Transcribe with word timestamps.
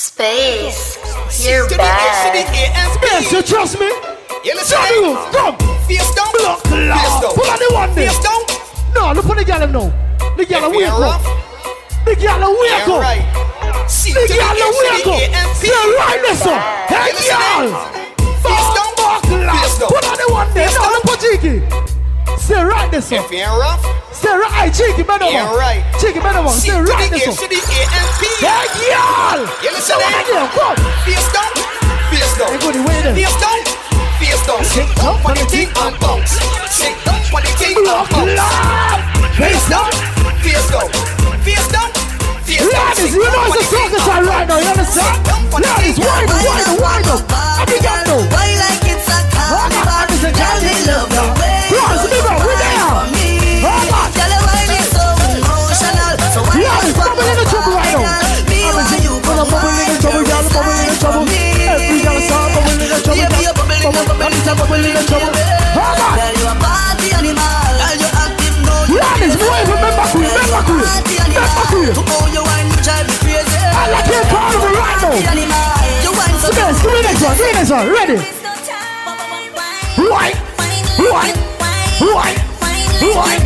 Space, 0.00 0.96
you're 1.44 1.68
bad. 1.68 2.32
Space, 2.96 3.32
you 3.32 3.42
trust 3.42 3.78
me? 3.78 3.84
You 4.42 4.54
listen 4.56 4.78
Johnny, 4.80 5.12
come. 5.28 5.56
Face 5.84 6.14
down. 6.16 6.32
Block, 6.40 6.64
Face 6.64 6.88
loud. 6.88 7.36
Pull 7.36 7.44
on 7.44 7.58
the 7.60 7.68
one 7.74 7.94
there. 7.94 8.08
Face 8.08 8.18
down. 8.24 8.40
No, 8.94 9.12
look 9.12 9.26
for 9.26 9.34
the 9.36 9.44
gal 9.44 9.60
now. 9.68 9.92
The 10.38 10.46
gal 10.46 10.70
If 10.70 10.72
wake 10.72 10.88
up. 10.88 11.20
The 12.06 12.16
gal 12.16 12.40
wake 12.40 12.88
you're 12.88 12.88
up. 12.88 13.12
The 13.92 14.24
to 14.24 14.32
gal 14.40 14.56
A 14.56 14.56
to 14.56 14.72
wake 14.80 15.04
up. 15.04 15.20
AMP. 15.36 15.56
Say 15.60 15.68
right 15.68 16.20
this 16.24 16.46
up. 16.48 16.62
Hey, 16.88 17.04
You 17.04 17.12
listen 17.12 17.36
gal. 17.36 17.68
Face 18.40 18.68
down. 18.72 18.90
Block, 18.96 19.20
Face 19.20 19.36
loud. 19.36 19.84
down. 19.84 19.88
Pull 19.92 20.08
on 20.08 20.16
the 20.16 20.32
one 20.32 20.48
there. 20.56 20.72
No, 20.72 20.80
down. 20.80 20.92
look 20.96 21.04
for 21.12 21.16
Cheeky. 21.20 21.60
Say 22.40 22.56
right 22.64 22.90
this 22.90 23.12
up. 23.12 23.26
If 23.26 23.32
you're 23.32 23.52
rough, 23.52 23.84
Say 24.20 24.36
right. 24.36 24.68
Cheeky, 24.68 25.00
man 25.08 25.24
over. 25.24 25.32
you're 25.32 25.56
right. 25.56 25.80
Cheeky, 25.96 26.20
man 26.20 26.36
over. 26.36 26.52
To 26.52 26.60
the 26.60 26.84
right 26.84 27.08
this 27.08 27.24
to 27.24 27.32
up. 27.32 27.48
the 27.48 27.56
AMP. 27.56 28.22
Hey, 28.36 28.68
gal. 28.92 29.40
You 29.64 29.72
listen 29.72 29.96
one 29.96 30.12
again. 30.12 30.44
Come. 30.52 30.76
Face 31.08 31.28
down. 31.32 31.48
Face 32.12 32.32
down. 32.36 32.52
Hey, 32.52 32.60
goody, 32.60 32.84
wait 32.84 33.00
there. 33.00 33.16
Face 33.16 33.36
down. 33.40 33.60
Face 34.20 34.42
down. 34.44 34.60
Sit 34.60 34.88
down 35.00 35.16
on 35.24 35.32
the 35.40 35.44
thing 35.48 35.72
and 35.72 35.96
bounce. 36.04 36.36
Sit 36.68 36.92
down 37.08 37.16
on 37.32 37.40
the 37.40 37.52
thing 37.56 37.80
and 37.80 38.04
bounce. 38.12 38.36
Face 39.40 39.64
down. 39.72 39.88
Face 40.44 40.68
down. 40.68 40.88
Face 41.40 41.68
down. 41.72 41.88
Ladies, 42.50 43.14
you 43.16 43.24
know 43.24 43.48
it's 43.48 43.56
a 43.56 43.64
circus 43.72 44.04
right 44.04 44.44
now, 44.44 44.58
you 44.60 44.68
understand? 44.68 45.16
Ladies, 45.54 45.96
wind 45.96 46.28
up, 46.28 46.44
wind 46.44 46.68
up, 46.68 46.76
wind 46.76 47.08
up. 47.08 47.22
Every 47.62 47.80
girl 47.80 48.02
know. 48.04 48.20
Why 48.28 48.52
like 48.60 48.84
it's 48.84 49.08
a 49.08 49.18
carnival? 49.32 50.12
It's 50.12 50.24
a 50.24 50.32
Girl, 50.36 50.58
they 50.60 50.78
love 50.84 51.08
the 51.08 51.40
way 51.40 51.49
one. 77.68 77.92
Ready? 77.92 78.16
Right. 80.00 80.32
Right. 80.96 81.36
Right. 82.00 82.38
Right. 83.04 83.40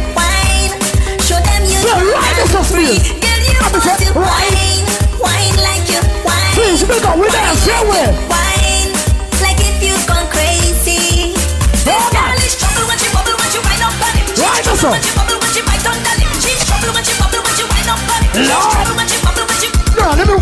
Show 1.19 1.35
them 1.43 1.63
you 1.67 1.83
Yeah, 1.83 1.99
right, 2.15 2.39
is 2.39 2.71
me. 2.71 3.03
Girl, 3.19 3.43
I'm 3.59 3.75
want 3.75 3.99
to 3.99 4.15
wine, 4.15 4.87
wine 5.19 5.57
like 5.67 5.83
you 5.91 5.99
wine. 6.23 6.55
Please, 6.55 6.87
big 6.87 7.03
up, 7.03 7.19
we 7.19 7.27
dance, 7.27 7.67
yeah, 7.67 7.83
we. 7.83 8.07
Wine 8.31 8.95
like 9.43 9.59
if 9.59 9.83
you've 9.83 10.07
gone 10.07 10.31
crazy. 10.31 11.35
This 11.83 11.91
Hold 11.91 12.15
on. 12.15 12.31
girl 12.31 12.39
is 12.39 12.55
trouble 12.55 12.87
when 12.87 12.99
she 13.03 13.11
bubble 13.11 13.35
when 13.35 13.51
she 13.51 13.59
wind 13.67 13.83
up 13.83 13.99
on 13.99 14.15
him. 14.15 14.31
She's 14.31 14.47
Right, 14.47 14.63
trouble 14.63 14.95
when 14.95 15.03
she 15.03 15.11
bubble 15.19 15.39
when 15.43 15.51
she 15.51 15.63
bite 15.67 15.87
on 15.91 15.99
the 15.99 16.13
lip. 16.23 16.31
She's 16.39 16.63
trouble 16.63 16.95
when 16.95 17.03
she 17.03 17.15
bubble 17.19 17.43
when 17.43 17.55
she 17.59 17.67
wind 17.67 17.91
up 17.91 17.99
on 17.99 18.23
him. 18.23 18.31
She's 18.39 18.47
trouble 18.47 18.95
when 18.95 19.09
she 19.11 19.19
bubble 19.27 19.43
when 19.51 19.59
she 19.59 19.69
No, 19.99 20.07
let 20.15 20.27
me. 20.31 20.39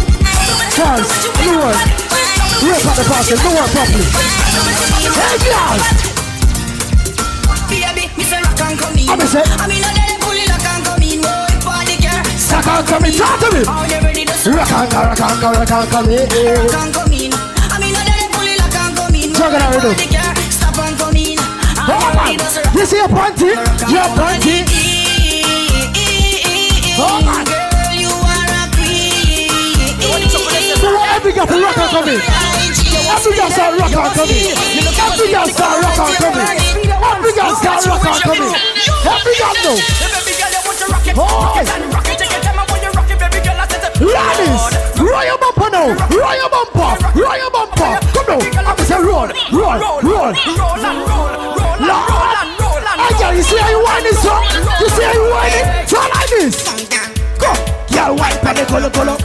Charles, 0.76 1.08
let 1.08 1.46
me 1.48 1.56
work. 1.56 2.01
Rip 2.92 3.00
out 3.00 3.04
the 3.04 3.08
basket, 3.08 3.38
no 3.40 3.50
work 3.56 3.70
properly. 3.72 4.04
Hey, 5.16 5.36
girl. 5.48 5.80
Baby, 7.72 8.04
me 8.18 8.24
say 8.24 8.36
rock 8.42 8.60
and 8.60 8.76
come 8.78 8.96
in. 9.00 9.08
I'm 9.08 9.20
a 9.20 9.26
say- 9.26 9.40
I 9.40 9.66
mean, 9.66 9.80
I 9.80 9.92
let 9.96 10.20
pull 10.20 10.36
it 10.36 10.48
rock 10.52 10.66
and 10.68 10.84
come 10.84 11.00
in. 11.00 11.20
Boy, 11.24 11.56
party 11.64 11.96
girl. 11.96 12.20
Rock 12.52 12.68
and 12.68 12.86
come 12.86 13.04
in, 13.08 13.12
talk 13.16 13.40
to 13.40 13.48
me. 13.56 13.64
Are 13.64 13.86
you 13.88 14.00
ready 14.04 14.24
Rock 14.28 14.72
and 14.72 14.90
come, 14.92 15.06
rock 15.08 15.20
and 15.20 15.40
come, 15.40 15.54
rock 15.56 15.72
and 15.72 15.88
come 15.88 16.10
in. 16.10 16.28
rock 16.28 16.84
and 16.84 16.92
come 16.92 17.12
in? 17.16 17.32
I 17.32 17.80
mean, 17.80 17.94
I 17.96 18.02
let 18.04 18.28
pull 18.32 18.44
it 18.44 18.60
rock 18.60 18.76
and 18.76 18.92
come 18.96 19.14
in. 19.16 19.32
Boy, 19.32 19.48
and 19.48 19.80
party 19.80 20.06
girl, 20.12 20.32
Stop 20.52 20.78
and 20.84 20.98
come 21.00 21.16
in. 21.16 21.38
You 22.76 22.84
see 22.84 22.96
your 23.00 23.08
panty? 23.08 23.56
Your 23.88 24.08
panty. 24.20 24.68
Girl, 26.92 27.94
you 27.96 28.12
are 28.12 28.52
a 28.52 28.68
queen. 28.76 29.48
So 30.76 30.88
what 30.92 31.08
every 31.16 31.32
girl 31.32 31.46
for 31.46 31.56
rock 31.56 31.78
and 31.78 31.90
come 31.90 32.08
in. 32.12 32.20
Every 32.92 33.32
girl 33.36 33.50
start 33.50 33.78
rock 33.78 33.92
and 33.92 34.12
come 34.14 34.30
in. 34.30 34.52
Every 34.52 35.28
girl 35.32 35.48
start 35.48 35.82
rock 35.82 35.98
and 35.98 36.16
come 36.20 36.36
in. 36.36 36.46
Every 36.92 37.32
girl 37.32 37.54
start 37.56 37.86
rock 37.86 38.04
and 38.04 38.20
come 38.22 38.42
in. 38.42 38.52
Every 39.06 39.34
girl 39.40 39.54
know. 39.64 39.76
Oi. 41.12 41.62
Ladies, 44.02 44.62
roll 44.98 45.24
your 45.24 45.38
bumper 45.38 45.70
now. 45.70 45.94
Roll 46.10 46.34
your 46.36 46.50
bumper. 46.50 46.92
Roll 47.20 47.36
your 47.36 47.50
bumper. 47.50 47.92
Come 48.12 48.26
now. 48.28 48.40
I'm 48.70 48.78
say 48.84 48.98
roll, 49.00 49.28
roll, 49.52 49.78
roll. 50.02 50.32
Lord. 51.82 52.12
Hey, 52.92 53.12
girl, 53.18 53.32
you 53.34 53.42
see 53.42 53.58
how 53.58 53.70
you 53.70 53.80
whine 53.82 54.02
this 54.02 54.22
song? 54.22 54.42
You 54.80 54.88
see 54.88 55.02
how 55.04 55.12
you 55.12 55.30
whine 55.30 55.52
it? 55.54 55.88
Try 55.88 56.08
like 56.08 56.30
this. 56.30 56.54
Go. 57.38 57.50
Girl, 57.94 58.16
whine 58.16 58.38
pan 58.40 58.54
the 58.56 58.64
color, 58.66 58.90
color. 58.90 59.16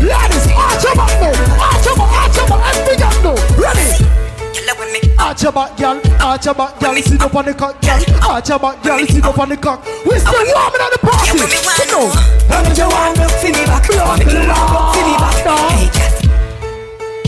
Ladies, 0.00 0.48
arch 0.56 0.84
your 0.84 0.94
back 0.96 1.12
now. 1.20 1.36
Arch 1.60 1.84
your 1.84 1.96
back, 1.96 2.10
arch 2.16 2.36
your 2.36 2.48
back. 2.48 2.62
Every 2.72 2.96
girl 2.96 3.12
know. 3.20 3.36
Ready? 3.60 3.84
Arch 5.18 5.42
your 5.42 5.52
back, 5.52 5.76
girl. 5.76 6.00
Arch 6.22 6.46
your 6.46 6.54
back, 6.54 6.80
girl. 6.80 6.96
Sit 6.96 7.20
up 7.20 7.34
on 7.34 7.44
the 7.44 7.52
cock, 7.52 7.80
girl. 7.82 8.00
Arch 8.24 8.48
your 8.48 8.58
back, 8.58 8.82
girl. 8.82 9.06
Sit 9.06 9.22
up 9.22 9.38
on 9.38 9.48
the 9.50 9.56
cock. 9.58 9.84
We 10.06 10.18
still 10.18 10.32
warming 10.32 10.80
at 10.80 10.92
the 10.92 10.98
party. 11.02 11.28
You 11.28 11.44
want 11.44 11.50
me 11.52 11.58
for 11.60 13.52
me 13.52 13.64
back, 13.68 13.84
Block, 13.86 14.18
me 14.18 14.32
you 14.32 14.40
me 15.04 15.14
back. 15.20 15.44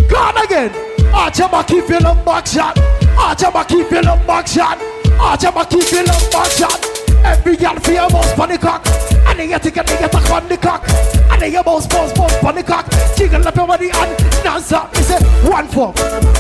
Go 0.09 0.17
on 0.17 0.37
again. 0.43 0.73
Arch 1.13 1.39
your 1.39 1.49
back, 1.51 1.67
keep 1.67 1.89
your 1.89 2.01
love 2.01 2.25
back 2.25 2.47
shot. 2.47 2.79
Arch 3.19 3.43
your 3.43 3.53
back, 3.53 3.69
keep 3.69 3.91
your 3.91 4.03
love 4.03 4.27
back 4.27 4.47
shot. 4.47 4.79
Arch 5.21 5.43
your 5.43 5.53
back, 5.53 5.69
keep 5.69 5.93
your 5.93 6.05
love 6.05 6.31
back 6.33 6.51
shot. 6.51 6.81
Every 7.25 7.57
girl 7.57 7.77
feel 7.77 8.09
your 8.09 8.41
on 8.41 8.49
the 8.49 8.59
cock. 8.59 9.12
And 9.33 9.41
then 9.41 9.49
you 9.49 9.59
take 9.59 9.79
a 9.79 9.81
nigga 9.81 10.13
back 10.13 10.31
on 10.31 10.47
the 10.47 10.59
cock. 10.59 10.85
And 11.33 11.41
then 11.41 11.53
your 11.53 11.65
boss 11.65 11.87
boss 11.87 12.13
boss 12.13 12.45
on 12.45 12.55
the 12.55 12.63
cock. 12.63 12.85
Jiggle 13.17 13.49
up 13.49 13.57
your 13.57 13.67
body 13.67 13.89
and 13.89 14.45
non-stop. 14.45 14.95
He 14.95 15.03
said 15.05 15.23
one 15.49 15.67
fork, 15.69 15.97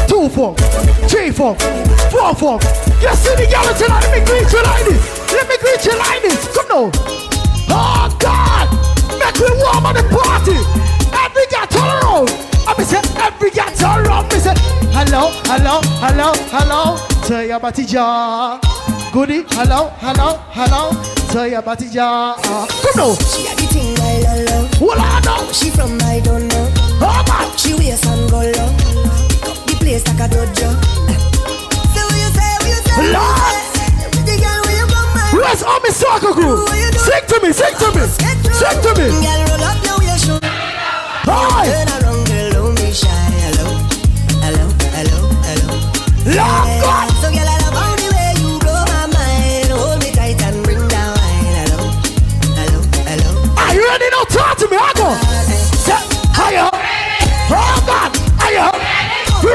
two 0.06 0.28
fork, 0.28 0.58
three 1.08 1.31
fork, 1.31 1.58
four 2.12 2.34
fork. 2.34 2.60
You 3.00 3.08
see 3.16 3.32
the 3.41 3.48
girl 3.48 3.64
tonight? 3.81 4.04
Let 4.04 4.12
me 4.12 4.20
greet 4.28 4.52
you 4.52 4.60
like 4.60 4.84
this. 4.84 5.32
Let 5.32 5.48
me 5.48 5.56
greet 5.56 5.82
you 5.86 5.97
like 5.97 6.20
this. 6.20 6.52
Come 6.52 6.69
now. 6.69 6.91
Oh 7.72 8.16
God! 8.20 8.69
Make 9.16 9.41
me 9.41 9.48
warm 9.56 9.86
on 9.88 9.94
the 9.97 10.04
party. 10.12 10.60
Every 11.16 11.48
girl 11.48 11.66
turn 11.72 11.88
around. 11.97 12.28
I 12.69 12.75
be 12.76 12.84
say 12.84 13.00
every 13.16 13.50
girl 13.56 13.72
turn 13.72 14.04
around. 14.04 14.28
Me 14.28 14.36
say 14.36 14.52
hello, 14.92 15.32
hello, 15.48 15.81
hello, 15.97 16.34
hello. 16.52 16.97
Say 17.25 17.48
your 17.48 17.58
body 17.58 17.86
jar. 17.86 18.60
Goody, 19.14 19.44
hello, 19.48 19.88
hello, 19.97 20.36
hello. 20.52 21.22
Say 21.32 21.50
your 21.53 21.62
body 21.62 21.88
jar. 21.88 22.37
Come 22.37 22.69
now. 22.94 23.15
She 23.16 23.47
a 23.48 23.56
the 23.56 23.66
thing 23.72 23.97
I 23.98 24.20
love, 24.20 24.44
love. 24.50 24.81
What 24.82 24.98
I 25.00 25.20
know? 25.25 25.50
She 25.53 25.70
from 25.70 25.97
I 26.03 26.20
don't 26.20 26.47
know. 26.48 26.69
Oh 27.00 27.25
man. 27.26 27.56
She 27.56 27.72
wears 27.72 28.04
and 28.04 28.28
go 28.31 28.44
low. 28.44 28.69
Pick 29.32 29.48
up 29.48 29.56
the 29.65 29.75
place 29.81 30.04
like 30.06 30.20
a 30.20 30.28
dojo. 30.28 30.69
So 31.97 32.00
what 32.04 32.20
you 32.20 32.28
say, 32.37 32.53
what 32.60 32.69
you 32.69 32.81
say, 32.84 32.93
what 32.93 33.09
you 33.09 33.16
Lord. 33.16 33.56
say? 33.72 33.88
Pretty 34.12 34.37
girl, 34.44 34.60
when 34.60 34.76
you 34.76 34.87
come 34.93 35.09
my 35.16 35.25
Where's 35.32 35.62
all 35.65 35.81
my 35.81 35.88
soca 35.88 36.37
crew? 36.37 36.69
Sing 37.00 37.25
to 37.25 37.37
me, 37.41 37.50
sing 37.56 37.75
to 37.81 37.88
me, 37.97 38.04
sing 38.12 38.37
to 38.44 38.49
me. 38.50 38.51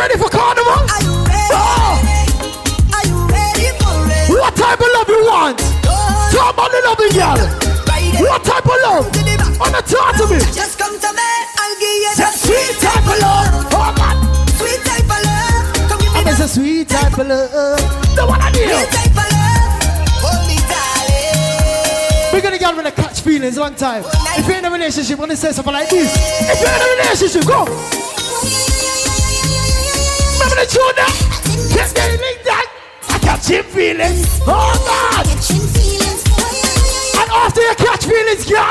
Ready 0.08 0.24
for 0.24 0.30
carnival? 0.30 0.72
Are 0.72 1.04
you 1.04 1.16
ready? 1.28 1.52
Oh. 1.52 2.00
Are 2.96 3.06
you 3.08 3.20
ready 3.28 3.68
for 3.76 3.92
it? 4.08 4.40
What 4.40 4.56
type 4.56 4.80
of 4.80 4.88
love 4.96 5.10
you 5.12 5.22
want? 5.28 5.60
Talk 6.32 6.54
about 6.56 6.72
the 6.72 6.80
loving 6.88 7.12
girl. 7.12 7.36
What 8.24 8.44
type 8.44 8.64
of 8.64 8.80
love? 8.88 9.06
Wanna 9.60 9.82
talk 9.84 10.16
to 10.16 10.26
me? 10.32 10.40
Just 10.56 10.80
come 10.80 10.96
to 10.96 11.12
me, 11.12 11.30
I'll 11.60 11.76
give 11.76 11.92
you 11.92 12.14
that 12.24 12.34
sweet 12.40 12.80
type 12.80 13.04
of 13.04 13.20
love. 13.20 13.68
Oh 13.76 13.92
God. 14.00 14.16
sweet 14.56 14.80
type 14.88 15.04
of 15.04 15.22
love. 15.28 15.76
Come 15.92 16.00
give 16.00 16.14
me 16.14 16.24
that 16.24 16.40
a 16.40 16.48
sweet 16.48 16.88
type 16.88 17.18
of 17.18 17.28
love. 17.28 18.16
The 18.16 18.24
one 18.26 18.40
I 18.40 18.52
need. 18.52 18.64
sweet 18.64 18.88
type 18.88 19.12
of 19.12 19.28
love. 19.28 20.24
Hold 20.24 20.42
me, 20.48 20.56
darling. 20.72 22.32
We're 22.32 22.42
gonna 22.42 22.58
get 22.58 22.76
when 22.76 22.88
I 22.88 22.92
catch 22.92 23.20
feelings 23.22 23.60
one 23.60 23.76
time. 23.76 24.04
If 24.40 24.48
you're 24.48 24.58
in 24.58 24.66
a 24.66 24.72
relationship, 24.72 25.20
gonna 25.20 25.36
say 25.36 25.52
something 25.52 25.74
like 25.74 25.90
this. 25.90 26.16
If 26.48 26.62
you're 26.62 26.72
in 26.72 26.82
a 26.82 26.90
relationship, 26.96 27.46
go. 27.46 28.67
The 30.58 30.66
tune 30.66 30.98
that? 30.98 31.14
Get 31.70 31.94
the 31.94 32.18
link 32.18 32.42
that. 32.42 32.66
I 33.14 33.22
catch 33.22 33.46
catching 33.46 33.62
feelings. 33.70 34.42
Oh 34.42 34.74
God! 34.90 35.30
And 37.14 37.30
after 37.30 37.62
you 37.62 37.76
catch 37.78 38.10
feelings, 38.10 38.42
girl, 38.50 38.67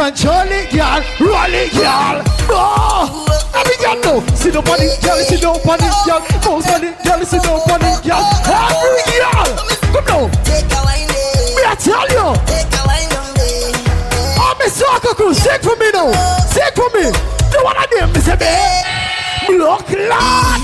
control 0.00 0.48
it, 0.48 0.72
girl. 0.72 1.04
Roll 1.20 1.52
it, 1.52 1.68
girl. 1.76 2.24
Oh. 2.48 3.28
Every 3.52 3.76
girl 3.84 4.00
know. 4.00 4.24
Up 4.24 4.68
on 4.72 4.80
it, 4.80 4.96
girl. 5.04 5.20
Up 5.20 5.68
on 5.68 5.76
it, 5.84 5.92
girl. 6.08 6.20
Bounce 6.40 6.72
on 6.72 6.84
it, 6.88 6.96
girl. 7.04 7.20
Up 7.20 7.68
on 7.68 7.84
it, 7.84 8.00
girl. 8.00 8.24
Every 8.48 9.04
girl. 9.20 9.52
Come 9.92 10.08
now. 10.08 10.24
A 10.24 10.32
Me 11.52 11.60
I 11.60 11.76
tell 11.76 12.08
you. 12.08 12.32
take 12.48 12.72
a 12.72 12.80
wine 12.88 13.12
down 13.12 13.28
day. 13.36 13.76
Oh, 14.40 14.56
me 14.56 14.72
soca 14.72 15.12
crew. 15.12 15.34
Sing 15.36 15.60
for 15.60 15.76
me 15.76 15.92
now. 15.92 16.08
Sing 16.48 16.72
for 16.72 16.88
me. 16.96 17.12
The 17.52 17.60
one 17.60 17.76
them, 17.92 18.08
me 18.16 18.20
say, 18.24 18.40
me. 18.40 18.56
Block 19.52 19.84
Lord. 19.92 20.60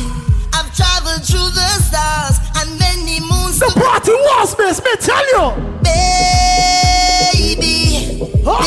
I've 0.56 0.72
traveled 0.72 1.20
through 1.28 1.52
the 1.52 1.68
stars 1.84 2.40
and 2.56 2.72
many 2.80 3.20
moons. 3.20 3.58
The 3.60 3.68
party 3.76 4.12
was 4.12 4.56
miss. 4.56 4.80
Me 4.82 4.96
tell 4.96 5.26
you. 5.36 5.76
Baby, 5.84 7.76
Oh, 8.48 8.62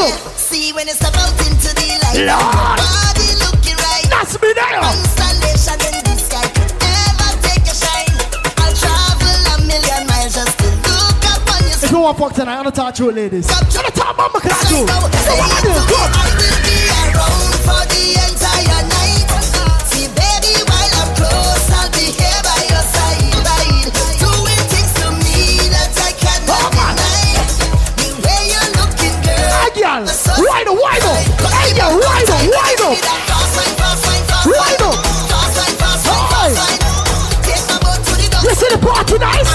Up. 0.00 0.14
See 0.38 0.72
when 0.72 0.86
you 0.86 0.94
step 0.94 1.14
out 1.16 1.34
into 1.42 1.74
the 1.74 1.98
light, 2.06 2.22
Lord. 2.22 2.78
body 2.78 3.34
looking 3.42 3.74
right. 3.82 4.06
That's 4.08 4.38
me 4.40 4.52
there. 4.54 4.78
Constellation 4.78 5.74
in 5.90 6.04
the 6.06 6.14
sky 6.14 6.46
could 6.54 6.70
never 6.78 7.30
take 7.42 7.66
a 7.66 7.74
shine. 7.74 8.14
I'll 8.62 8.74
travel 8.78 9.26
a 9.26 9.66
million 9.66 10.06
miles 10.06 10.34
just 10.38 10.54
to 10.60 10.66
look 10.86 11.22
up 11.34 11.42
on 11.50 11.66
your 11.66 11.82
If 11.82 11.90
you 11.90 11.98
want 11.98 12.16
fuck 12.16 12.32
tonight, 12.32 12.54
I'm 12.58 12.62
gonna 12.62 12.70
talk 12.70 12.94
to 12.94 13.04
you 13.06 13.12
ladies. 13.12 13.50
I'm 13.50 13.66
gonna 13.74 13.90
talk 13.90 14.16
mama 14.16 14.38
can 14.38 14.52
I 14.54 14.62
do. 14.70 14.86
So 14.86 15.34
what 15.34 15.50
I 15.50 15.60
do? 15.66 15.74
Good. 15.90 16.10
I 16.14 16.30
will 16.30 16.58
be 16.62 16.78
around 16.94 17.58
for 17.66 17.82
the 17.90 18.07
Wind 30.48 30.68
up, 30.68 30.76
wind 30.80 31.04
up. 31.04 31.20
Hey, 31.52 31.76
girl, 31.76 31.92
wind 32.00 32.30
up, 32.32 32.40
wind 32.40 32.80
up. 32.80 32.96
Wind 34.48 34.82
up. 34.82 34.96
Hey. 36.32 36.56
You 38.42 38.54
see 38.54 38.68
the 38.70 38.78
party 38.80 39.18
nice? 39.18 39.50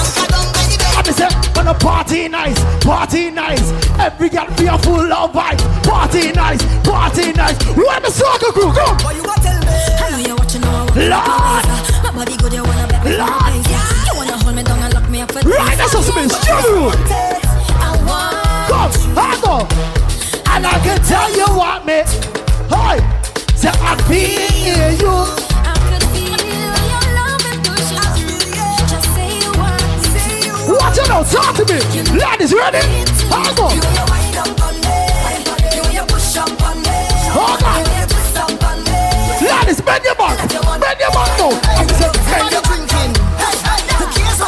I'm 0.94 1.04
say, 1.12 1.28
when 1.56 1.66
the 1.66 1.74
party 1.74 2.28
nice, 2.28 2.62
party 2.84 3.30
nice. 3.30 3.72
Every 3.98 4.28
girl 4.28 4.46
be 4.56 4.66
a 4.66 4.78
full 4.78 5.08
love 5.08 5.32
vibe. 5.32 5.58
Party 5.84 6.32
nice, 6.32 6.62
party 6.86 7.32
nice. 7.32 7.58
Where 7.74 8.00
the 8.00 8.08
soca 8.08 8.52
crew? 8.52 8.72
Come. 8.72 8.96
What 9.02 9.16
you 9.16 9.22
gonna 9.22 9.42
tell 9.42 9.60
me? 9.60 9.74
I 9.98 10.22
you 10.28 10.36
watching 10.36 10.60
now. 10.60 10.86
Lord. 10.94 11.64
My 12.04 12.12
body 12.14 12.36
good, 12.36 12.52
you 12.52 12.62
wanna 12.62 12.86
bet 12.86 13.04
me 13.04 13.16
Lord. 13.16 13.30
for. 13.66 13.82
You 14.06 14.14
wanna 14.16 14.36
hold 14.38 14.54
me 14.54 14.62
down 14.62 14.78
and 14.82 14.94
lock 14.94 15.10
me 15.10 15.20
up 15.22 15.32
for 15.32 15.40
Right, 15.40 15.76
that's 15.76 15.94
what's 15.94 16.14
been 16.14 17.23
And 20.54 20.64
I 20.64 20.78
can 20.86 21.00
tell 21.02 21.30
you 21.34 21.46
what 21.58 21.84
me. 21.84 22.06
Hey, 22.70 23.02
say 23.58 23.74
I 23.74 23.98
feel 24.06 24.94
you. 25.02 25.14
I 25.66 25.74
could 25.90 26.06
feel 26.14 26.30
your 26.30 27.06
love 27.18 27.42
and 27.50 27.58
push 27.66 27.90
up. 27.98 28.14
Just 28.86 29.08
say 29.18 29.34
you 29.42 29.50
want, 29.58 29.82
say 30.14 30.46
you 30.46 30.54
want. 30.54 30.78
Watch 30.78 30.98
it 31.02 31.08
now, 31.10 31.26
talk 31.26 31.58
to 31.58 31.66
me. 31.66 31.82
Ladies, 32.14 32.54
ready? 32.54 32.86
I 33.34 33.50
go. 33.58 33.66
You 33.74 33.82
you 33.82 34.04
wind 34.06 34.38
up 34.38 34.54
on 34.62 34.78
me. 34.78 34.94
You 35.74 35.82
you 35.90 36.06
push 36.06 36.38
up 36.38 36.54
on 36.62 36.78
me. 36.86 36.98
Hold 37.34 37.58
on. 37.66 37.82
You 37.82 37.98
you 37.98 38.06
twist 38.06 38.38
up 38.38 38.54
on 38.62 38.78
me. 38.86 39.50
Ladies, 39.50 39.80
bend 39.82 40.04
your 40.06 40.14
back. 40.14 40.38
Bend 40.38 41.02
your 41.02 41.10
back 41.10 41.34
now. 41.34 41.50
I'm 41.50 41.88
saying, 41.98 42.14
bend 42.30 42.52
your 42.52 42.64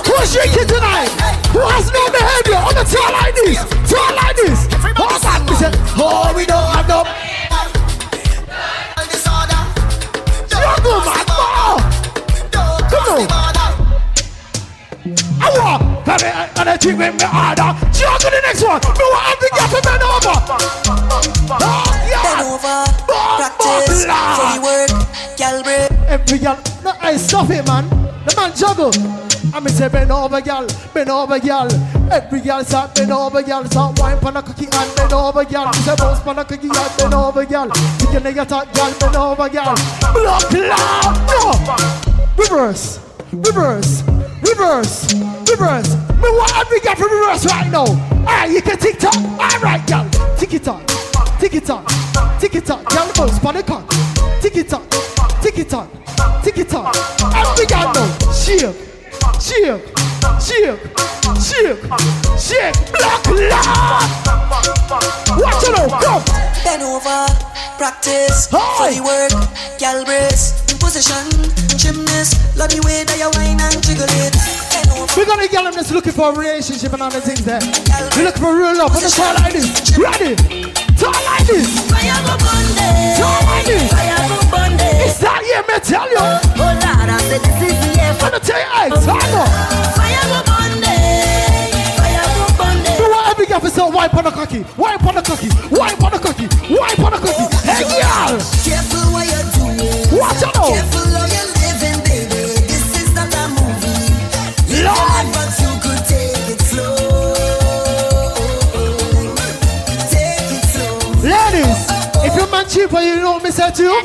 Who's 0.06 0.32
drinking 0.32 0.68
tonight? 0.70 1.10
Who 1.50 1.60
has 1.66 1.90
no 1.90 2.02
behavior? 2.14 2.62
On 2.62 2.74
the 2.78 2.84
tall 2.86 3.10
like 3.10 3.34
this. 3.34 3.58
Tall 3.90 4.14
like 4.14 4.36
this. 4.36 4.55
On. 6.06 6.12
We 6.12 6.14
oh, 6.14 6.36
we 6.36 6.46
don't 6.46 6.70
have 6.70 6.86
no. 6.86 7.02
Juggle, 10.46 11.02
man. 11.02 11.26
Oh. 11.28 11.82
Come 12.90 13.10
on. 13.10 13.56
I 15.42 15.48
want. 15.58 15.82
And 16.58 16.68
I 16.68 16.78
with 16.78 16.98
me 16.98 17.26
harder. 17.26 17.74
Juggle 17.90 18.30
the 18.30 18.40
next 18.46 18.62
one. 18.62 18.80
Me 18.80 19.06
want 19.10 19.34
every 19.34 19.50
to 19.50 19.80
bend 19.82 20.02
over. 20.06 20.36
Bend 22.22 22.40
over, 22.46 22.86
practice, 23.06 24.06
bum, 24.06 24.62
work, 24.62 24.90
gal 25.36 25.62
break. 25.62 25.90
Every 26.08 26.38
girl, 26.38 26.58
no, 26.84 26.92
hey, 26.92 27.18
stop 27.18 27.50
it, 27.50 27.66
man. 27.66 27.88
The 28.24 28.34
man 28.36 28.54
juggle. 28.54 29.35
I 29.54 29.60
me 29.60 29.70
say 29.70 29.88
bend 29.88 30.10
over, 30.12 30.40
girl, 30.40 30.66
bend 30.92 31.10
over, 31.10 31.38
girl. 31.38 31.68
Every 32.12 32.40
girl 32.40 32.62
start 32.64 32.94
bend 32.94 33.10
over, 33.10 33.42
girl. 33.42 33.64
Start 33.64 33.98
wine 33.98 34.18
pon 34.18 34.36
a 34.36 34.42
cookie 34.42 34.68
and 34.70 34.96
bend 34.96 35.12
over, 35.12 35.44
girl. 35.44 35.72
Say 35.72 35.96
bounce 35.96 36.20
pon 36.20 36.38
a 36.38 36.44
cookie 36.44 36.68
and 36.68 36.96
bend 36.98 37.14
over, 37.14 37.44
girl. 37.44 37.66
You 37.66 38.06
can 38.08 38.22
nigga 38.22 38.46
talk, 38.46 38.72
girl, 38.74 38.92
bend 39.00 39.16
over, 39.16 39.48
girl. 39.48 39.74
Block 40.12 40.52
loud, 40.52 41.16
no. 41.30 41.52
Reverse, 42.36 43.00
reverse, 43.32 44.02
reverse, 44.42 45.14
reverse. 45.48 45.94
Me 46.16 46.28
want 46.30 46.56
every 46.58 46.80
girl 46.80 46.94
to 46.94 47.04
reverse 47.04 47.46
right 47.46 47.70
now. 47.70 47.86
Alright, 48.26 48.50
you 48.50 48.62
can 48.62 48.78
tick 48.78 48.98
tock. 48.98 49.16
Alright, 49.16 49.86
girl, 49.86 50.08
tick 50.36 50.54
it 50.54 50.64
tock, 50.64 50.86
tick 51.38 51.54
it 51.54 51.64
tock, 51.64 51.86
tick 52.40 52.54
it 52.54 52.66
tock. 52.66 52.84
Girl, 52.90 53.10
bounce 53.14 53.38
pon 53.38 53.54
the 53.54 53.62
cock. 53.62 53.88
Tick 54.40 54.56
it 54.56 54.68
tock, 54.68 54.88
tick 55.40 55.58
it 55.58 55.68
tock, 55.70 55.88
tick 56.42 56.58
it 56.58 56.68
tock. 56.68 56.94
Every 57.34 57.66
girl 57.66 57.92
know. 57.94 58.32
Shake, 58.32 58.76
shake, 59.40 59.82
shake, 60.40 60.80
shake, 61.40 61.80
shake. 62.38 62.76
Block 62.92 63.26
loud. 63.28 64.08
Watch 65.38 65.64
it 65.64 65.72
now, 65.76 65.88
come. 66.00 66.24
Bend 66.64 66.82
over, 66.82 67.26
practice, 67.76 68.46
the 68.48 69.02
work, 69.04 69.32
gal 69.78 70.04
brace, 70.04 70.52
in 70.72 70.78
position, 70.78 71.26
gymnast, 71.76 72.56
love 72.56 72.70
the 72.70 72.80
way 72.84 73.04
that 73.04 73.18
you 73.18 73.30
whine 73.36 73.60
and 73.60 73.82
jiggle 73.84 74.06
it. 74.24 74.34
We're 75.16 75.26
gonna 75.26 75.48
get 75.48 75.64
them 75.64 75.74
that's 75.74 75.90
looking 75.90 76.12
for 76.12 76.30
a 76.30 76.36
relationship 76.36 76.92
and 76.92 77.02
other 77.02 77.20
things 77.20 77.44
there. 77.44 77.60
We're 78.16 78.24
looking 78.24 78.42
for 78.42 78.56
real 78.56 78.76
love. 78.76 78.92
Let's 78.94 79.14
try 79.14 79.32
like 79.34 79.52
this. 79.52 79.96
Ready? 79.96 80.36
Talk 80.96 81.14
like 81.26 81.46
this. 81.46 81.68
Fire 81.90 82.20
go 82.24 82.36
Bundy. 82.40 83.20
Talk 83.20 83.42
like 83.46 83.66
this. 83.66 84.15
That 85.20 85.40
year, 85.48 85.62
me 85.64 85.76
tell 85.80 86.08
you. 86.10 86.16
Oh 86.20 86.60
Lord, 86.60 87.08
I 87.08 87.18
said 87.24 87.40
this 87.40 87.56
is 87.64 87.76
the 87.80 87.88
year 87.96 88.10
I'm 88.10 88.16
for 88.16 88.28
gonna 88.28 88.40
tell 88.40 88.60
you, 88.60 88.68
hey, 88.68 88.88
time 89.00 89.32
up. 89.32 89.48
Fire 89.96 90.24
go 90.28 90.40
Bundy. 90.44 90.92
Fire 91.96 92.28
go 92.36 92.46
Bundy. 92.60 92.92
You 93.00 93.08
want 93.08 93.26
every 93.32 93.46
girl 93.46 93.60
to 93.60 93.70
say, 93.70 93.80
wipe 93.88 94.14
on 94.14 94.24
the 94.24 94.30
cocky, 94.30 94.60
wipe 94.76 95.04
on 95.04 95.14
the 95.16 95.22
cocky, 95.22 95.48
wipe 95.72 96.02
on 96.02 96.12
the 96.12 96.20
cocky, 96.20 96.46
wipe 96.68 97.00
on 97.00 97.12
the 97.16 97.20
cocky. 97.24 97.46
Hey, 97.64 97.82
girl. 97.88 98.36
careful 98.60 99.04
what 99.16 99.24
you're 99.24 99.48
doing. 99.56 100.20
Watch 100.20 100.44
out. 100.52 100.68
Careful 100.68 101.08
how 101.16 101.24
you're 101.24 101.48
living, 101.64 101.98
baby. 102.04 102.60
This 102.68 102.86
is 103.00 103.08
not 103.16 103.32
a 103.32 103.48
movie. 103.56 104.12
Lord. 104.84 105.26
But 105.32 105.48
you 105.56 105.72
could 105.80 106.02
take 106.04 106.44
it 106.52 106.60
slow. 106.60 106.92
Take 110.12 110.50
it 110.52 110.64
slow. 110.76 111.00
Ladies, 111.24 111.80
if 112.20 112.36
your 112.36 112.48
man 112.52 112.68
cheap 112.68 112.90
for 112.90 113.00
you, 113.00 113.16
know 113.16 113.40
what 113.40 113.42
me 113.44 113.50
say 113.50 113.70
to 113.70 113.82
you? 113.82 113.96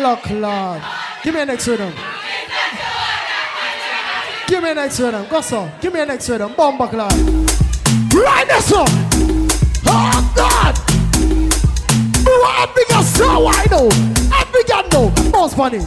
blood 0.00 0.22
clot. 0.22 0.82
Give 1.22 1.34
me 1.34 1.40
an 1.42 1.48
next 1.48 1.68
rhythm. 1.68 1.92
Give 4.48 4.62
me 4.62 4.70
an 4.70 4.76
next 4.76 4.98
rhythm. 4.98 5.26
Go 5.28 5.40
so. 5.42 5.70
Give 5.80 5.92
me 5.92 6.00
an 6.00 6.08
next 6.08 6.28
rhythm. 6.28 6.54
Bomba 6.54 6.88
clot. 6.88 7.12
Right 8.14 8.46
this 8.48 8.72
up. 8.72 8.88
Oh 9.86 10.32
God. 10.34 10.74
Bro, 12.24 12.42
I'm 12.46 12.68
bigger 12.74 13.02
so 13.02 13.46
I 13.46 13.66
know. 13.70 13.90
I'm 14.32 14.50
bigger 14.52 14.82
no. 14.90 15.30
Boss 15.30 15.54
money. 15.56 15.80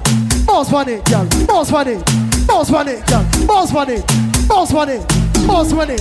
Boss 0.46 0.72
money, 0.72 1.02
girl. 1.10 1.28
Boss 1.48 1.72
money. 1.72 1.98
Boss 2.46 2.70
money, 2.70 3.02
girl. 3.08 3.26
Boss 3.48 3.74
money. 3.74 4.04
Boss 4.48 4.72
money. 4.74 5.00
Boss 5.48 5.74
money. 5.74 5.98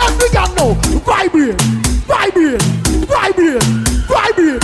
I'm 0.00 0.18
bigger 0.18 0.46
no. 0.56 0.72
Vibrate. 1.04 1.60
Vibrate. 2.08 2.62
Vibrate. 3.04 3.62
Vibrate. 4.08 4.62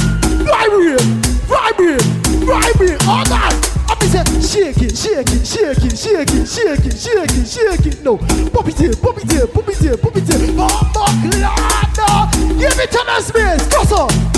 Vibrate. 0.48 1.00
Vibrate 1.46 2.15
bribery, 2.46 2.94
all 3.10 3.26
that. 3.26 3.50
I 3.90 3.94
be 3.98 4.06
say 4.06 4.22
shake 4.38 4.78
it, 4.78 4.96
shake 4.96 5.30
it, 5.34 5.42
shake 5.42 5.82
it, 5.82 5.98
shake 5.98 6.30
it, 6.30 6.46
shake 6.46 6.86
it, 6.86 6.96
shake 6.96 7.34
it, 7.34 7.46
shake 7.46 7.86
it. 7.86 8.02
No, 8.04 8.18
pop 8.54 8.68
it, 8.68 8.78
here, 8.78 8.94
pop 8.94 9.18
it, 9.18 9.30
here, 9.30 9.46
pop 9.46 9.68
it, 9.68 10.00
pop 10.00 10.14
it. 10.14 10.30
Oh 10.38 11.10
my 11.26 11.90
God, 11.96 12.32
give 12.58 12.78
it 12.78 12.90
to 12.92 13.02
the 13.04 13.20
space, 13.20 13.66
cross 13.68 13.92
up 13.92 14.35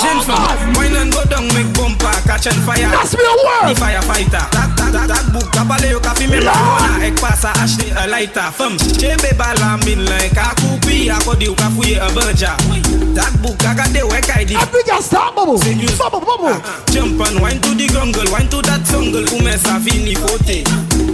from 0.00 0.74
wine 0.74 0.96
and 0.96 1.12
go 1.12 1.22
down, 1.24 1.46
make 1.54 1.70
bumper, 1.74 2.10
catch 2.26 2.46
and 2.46 2.58
fire. 2.66 2.88
That's 2.90 3.14
me 3.14 3.22
a 3.22 3.32
The 3.34 3.44
word. 3.44 3.76
firefighter. 3.78 4.44
Tak 4.50 4.70
tak 4.76 4.90
tak 4.92 5.06
tak 5.08 5.24
book 5.32 5.46
kapale 5.52 5.90
yo 5.90 6.00
kafi 6.00 6.26
me 6.28 6.40
marijuana 6.40 7.04
ek 7.06 7.14
pasa 7.20 7.52
acheter 7.62 7.94
a 7.96 8.06
lighter. 8.06 8.50
Femme, 8.52 8.76
chebe 8.98 9.30
bala 9.38 9.78
min 9.84 10.04
like 10.06 10.36
a 10.36 10.54
coupi 10.58 11.08
akodi 11.10 11.46
yo 11.46 11.54
ka 11.54 11.68
fouye 11.70 11.96
a 12.00 12.08
berja. 12.10 12.56
Tak 13.14 13.32
book 13.42 13.58
agade 13.62 14.02
we 14.10 14.20
kai 14.20 14.44
di. 14.44 14.54
Every 14.56 14.82
girl 14.84 15.02
start 15.02 15.34
bubble. 15.36 15.58
Bubble, 15.58 16.20
bubble. 16.20 16.48
Ah, 16.50 16.60
ah. 16.64 16.92
Jump 16.92 17.20
and 17.20 17.40
wine 17.40 17.60
to 17.60 17.70
the 17.74 17.86
jungle, 17.86 18.26
wine 18.32 18.48
to 18.50 18.60
that 18.62 18.82
jungle 18.86 19.24
Ou 19.34 19.42
men 19.42 19.58
sa 19.58 19.78
fini 19.80 20.14
fote 20.14 20.62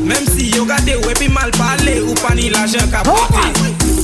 Même 0.05 0.27
si 0.27 0.51
yo 0.51 0.65
gade 0.65 0.97
we 1.07 1.15
pi 1.15 1.29
mal 1.29 1.51
pale 1.53 2.01
Ou 2.03 2.15
pa 2.15 2.35
ni 2.35 2.51
l'argent 2.51 2.89
ka 2.91 3.03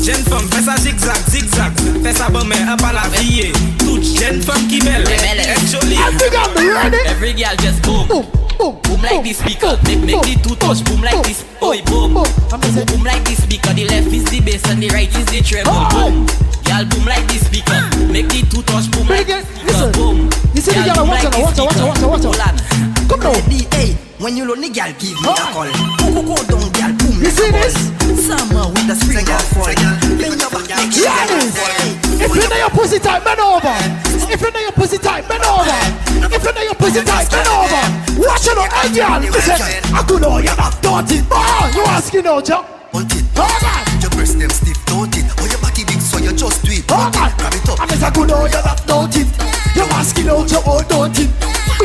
pote 0.06 0.14
Jeune 0.14 0.25
femme 0.25 0.48
fè 0.50 0.62
sa 0.62 0.76
zigzag, 0.76 1.18
zigzag 1.30 1.72
Fè 2.02 2.12
sa 2.14 2.28
bon 2.30 2.46
men 2.46 2.68
ap 2.68 2.82
a 2.82 2.92
la 2.92 3.08
vie 3.18 3.50
Tout 3.78 4.02
jeune 4.02 4.42
femme 4.42 4.66
ki 4.68 4.80
belle 4.84 5.02
Ek 5.42 5.62
joli 5.70 5.96
Every 5.96 6.30
girl 6.30 6.54
be 6.54 6.68
ready. 6.70 6.98
Every 7.06 7.32
girl 7.32 7.56
just 7.58 7.82
boom. 7.82 8.06
Boom, 8.08 8.25
boom, 8.58 8.78
Boom 8.82 9.02
like 9.02 9.22
this 9.25 9.38
speaker, 9.38 9.78
make, 9.84 10.00
make 10.00 10.22
the 10.22 10.34
two 10.42 10.54
touch, 10.56 10.84
boom 10.84 11.02
like 11.02 11.22
this, 11.25 11.44
boy, 11.60 11.82
boom. 11.86 12.14
boom. 12.14 12.26
I'm 12.52 12.60
gonna 12.60 12.84
Boom 12.86 13.04
like 13.04 13.25
this 13.25 13.42
speaker, 13.42 13.72
the 13.75 13.84
left 13.84 14.08
is 14.08 14.25
the 14.25 14.40
bass 14.40 14.64
and 14.70 14.82
the 14.82 14.88
right 14.88 15.10
is 15.10 15.26
the 15.26 15.42
treble, 15.42 15.84
boom. 15.90 16.26
Girl, 16.64 16.84
boom 16.88 17.04
like 17.04 17.26
this 17.28 17.46
speaker, 17.46 17.78
make 18.08 18.28
the 18.28 18.46
two 18.48 18.62
touch, 18.62 18.90
boom 18.90 19.08
like 19.08 19.26
this 19.26 19.44
listen. 19.64 19.92
speaker, 19.92 19.98
boom. 19.98 20.30
You 20.54 20.60
see 20.62 20.72
the 20.72 20.84
Girl, 20.86 20.94
girl, 20.94 21.04
boom 21.04 21.08
watch 21.08 21.25
like 21.25 21.34
her, 21.34 21.40
this 21.42 21.44
watch 21.44 21.56
her, 21.58 21.64
watch 21.64 21.76
her, 21.76 21.84
speaker. 21.84 22.08
watch 22.08 22.22
her, 22.22 22.28
watch 22.30 22.40
her. 22.40 22.78
Hold 22.80 22.90
on. 22.90 22.95
Come 23.08 23.20
now. 23.20 23.32
Ready, 23.32 23.66
hey, 23.70 23.94
when 24.18 24.36
you 24.36 24.44
lonely 24.46 24.70
girl, 24.70 24.90
give 24.98 25.14
me 25.22 25.30
a 25.30 25.34
call. 25.54 25.70
Go, 25.98 26.06
go, 26.10 26.22
go 26.26 26.36
down, 26.50 26.66
girl, 26.75 26.92
boom. 26.98 27.22
You 27.22 27.30
see 27.30 27.50
this? 27.54 27.76
Summer 28.26 28.66
with 28.75 28.86
the 28.90 28.96
spring 28.98 29.22
and 29.22 29.46
fall. 29.54 29.70
Bend 30.18 30.40
your 30.40 30.50
back, 30.50 30.66
make 30.66 30.90
sure 30.90 31.06
you 31.06 31.46
fall. 31.54 31.70
If 32.18 32.30
you 32.34 32.48
know 32.48 32.58
your 32.58 32.72
pussy 32.75 32.98
tight, 32.98 33.22
bend 33.22 33.38
over. 33.38 33.76
If 34.26 34.40
you 34.40 34.50
know 34.50 34.60
your 34.60 34.72
pussy 34.72 34.98
tight, 34.98 35.28
bend 35.28 35.44
over. 35.44 35.78
If 36.26 36.42
you 36.42 36.52
know 36.52 36.62
your 36.62 36.75
pussy 36.75 37.02
tight, 37.06 37.30
bend 37.30 37.46
over. 37.46 37.82
Watch 38.18 38.48
it, 38.48 38.58
hey 38.58 38.88
girl. 38.96 39.20
Listen, 39.22 39.60
I 39.94 40.02
could 40.02 40.22
know 40.22 40.38
you're 40.38 40.56
not 40.56 40.75
dirty. 40.82 41.22
Oh, 41.30 41.70
you 41.75 41.82
asking 41.86 42.26
out, 42.26 42.44
Joe? 42.44 42.64
Hold 42.90 43.12
it. 43.12 43.25
Hold 43.36 43.64
on. 43.68 44.00
Your 44.00 44.10
breast 44.10 44.38
them 44.38 44.50
stiff, 44.50 44.80
don't 44.86 45.14
it? 45.14 45.25
Oh, 45.38 45.46
your 45.46 45.60
body 45.60 45.84
big, 45.84 46.00
so 46.00 46.18
you 46.18 46.32
just 46.32 46.64
do 46.64 46.72
it. 46.72 46.88
Hold 46.90 47.14
on. 47.14 47.30
Grab 47.36 47.54
it 47.54 47.68
up. 47.68 47.78
I 47.78 47.86
miss 47.86 48.02
a 48.02 48.10
good 48.10 48.28
know 48.28 48.48
you're 48.48 48.64
not 48.64 48.80
dirty. 48.88 49.28
You're 49.76 49.92
asking 49.94 50.28
out, 50.32 50.50
your 50.50 50.64
old 50.66 50.88
dirty. 50.88 51.28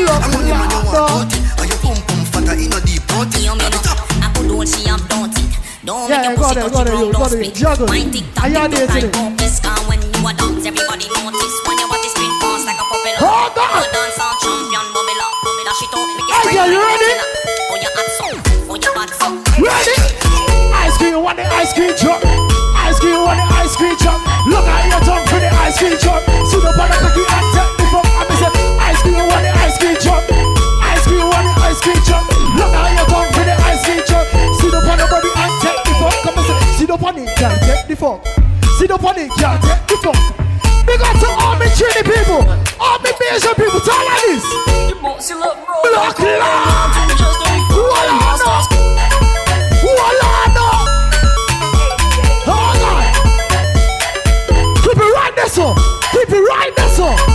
Love 0.05 0.23
I'm 0.23 0.31
me, 0.31 0.37
only 0.37 0.51
man 0.51 0.69
you 0.71 0.81
want 0.81 0.97
love. 0.97 1.29
dirty. 1.29 1.39
And 1.61 1.67
your 1.69 1.79
pum 1.81 1.97
pum 2.09 2.21
fatter 2.33 2.55
in 2.57 2.73
a 2.73 2.79
deep, 2.81 3.03
don't 3.05 3.29
it? 3.29 3.45
You 3.45 3.53
me 3.53 3.65
Grab 3.69 3.77
it. 3.77 3.85
I 4.21 4.27
could 4.33 4.47
don't 4.49 4.65
I'm 4.89 5.03
don't 5.07 5.35
it. 5.37 5.51
Don't 5.81 6.09
make 6.09 6.25
your 6.25 6.37
pussy 6.37 6.55
touch 6.61 6.73
the 6.73 6.83
ground, 6.85 7.13
don't 7.13 7.29
split. 7.29 7.53
Juggle. 7.57 7.87
Tick 7.89 8.25
tock, 8.33 8.45
I 8.45 8.49
hear 8.49 8.69
tick 8.69 8.85
tock, 8.85 9.01
and 9.01 9.13
pump 9.13 9.33
this 9.41 9.57
car 9.61 9.77
when 9.89 9.97
you 10.01 10.09
a 10.21 10.31
dance. 10.37 10.65
Everybody 10.65 11.05
notice 11.09 11.55
when 11.65 11.77
your 11.81 11.89
body 11.89 12.09
spin 12.09 12.31
fast 12.41 12.65
like 12.69 12.77
a 12.77 12.85
puppet. 12.85 13.17
Oh, 13.21 13.49
God. 13.53 13.81
You 13.81 13.89
dance 13.89 14.17
all 14.21 14.35
champion, 14.41 14.85
bubble 14.93 15.21
up, 15.21 15.33
bubble 15.41 15.65
dash 15.65 15.81
it 15.81 15.93
out, 15.93 16.05
make 16.05 16.21
it 16.21 16.33
Hey, 16.33 16.41
spread 16.41 16.53
girl, 16.53 16.69
you 16.69 16.79
ready? 16.81 17.13
Oh, 17.69 17.77
you 17.81 17.89
hot 17.97 18.09
so, 18.17 18.25
oh, 18.69 18.77
you 18.77 18.91
bad 18.93 19.09
so. 19.17 19.27
Ready? 19.57 19.95
Ice 20.85 20.95
cream, 20.97 21.17
want 21.21 21.37
the 21.37 21.45
ice 21.49 21.73
cream 21.73 21.93
truck. 21.97 22.21
Ice 22.21 22.99
cream, 23.01 23.21
want 23.25 23.41
the 23.41 23.45
ice 23.57 23.73
cream 23.77 23.97
truck. 23.97 24.21
Look 24.45 24.65
at 24.65 24.85
your 24.85 25.01
tongue 25.01 25.25
for 25.29 25.39
the 25.41 25.49
ice 25.65 25.77
cream 25.77 25.97
truck. 25.97 26.30
Girl, 37.41 37.57
take 37.65 37.87
the 37.87 37.95
fuck. 37.95 38.21
Up 38.91 39.03
on 39.03 39.17
it, 39.17 39.29
girl, 39.39 39.57
take 39.61 39.87
the 39.87 39.97
fuck. 40.03 40.17
Big 40.85 41.01
up 41.01 41.15
to 41.21 41.27
all 41.39 41.55
me 41.57 41.65
Trini 41.67 42.03
people, 42.03 42.43
all 42.79 42.99
me 42.99 43.09
Asian 43.31 43.55
people, 43.55 43.79
tell 43.79 44.05
like 44.05 44.21
this. 44.25 44.43
Black 44.99 46.19
Lord, 46.19 47.17
Walano, 47.71 48.55
Walano. 49.85 50.69
Hold 52.45 52.83
on. 52.89 53.01
Keep 54.83 54.97
it 54.97 55.11
right 55.15 55.33
there, 55.35 55.47
so. 55.47 55.75
Keep 56.11 56.29
it 56.29 56.41
right 56.41 56.73
there, 56.75 56.89
so. 56.89 57.30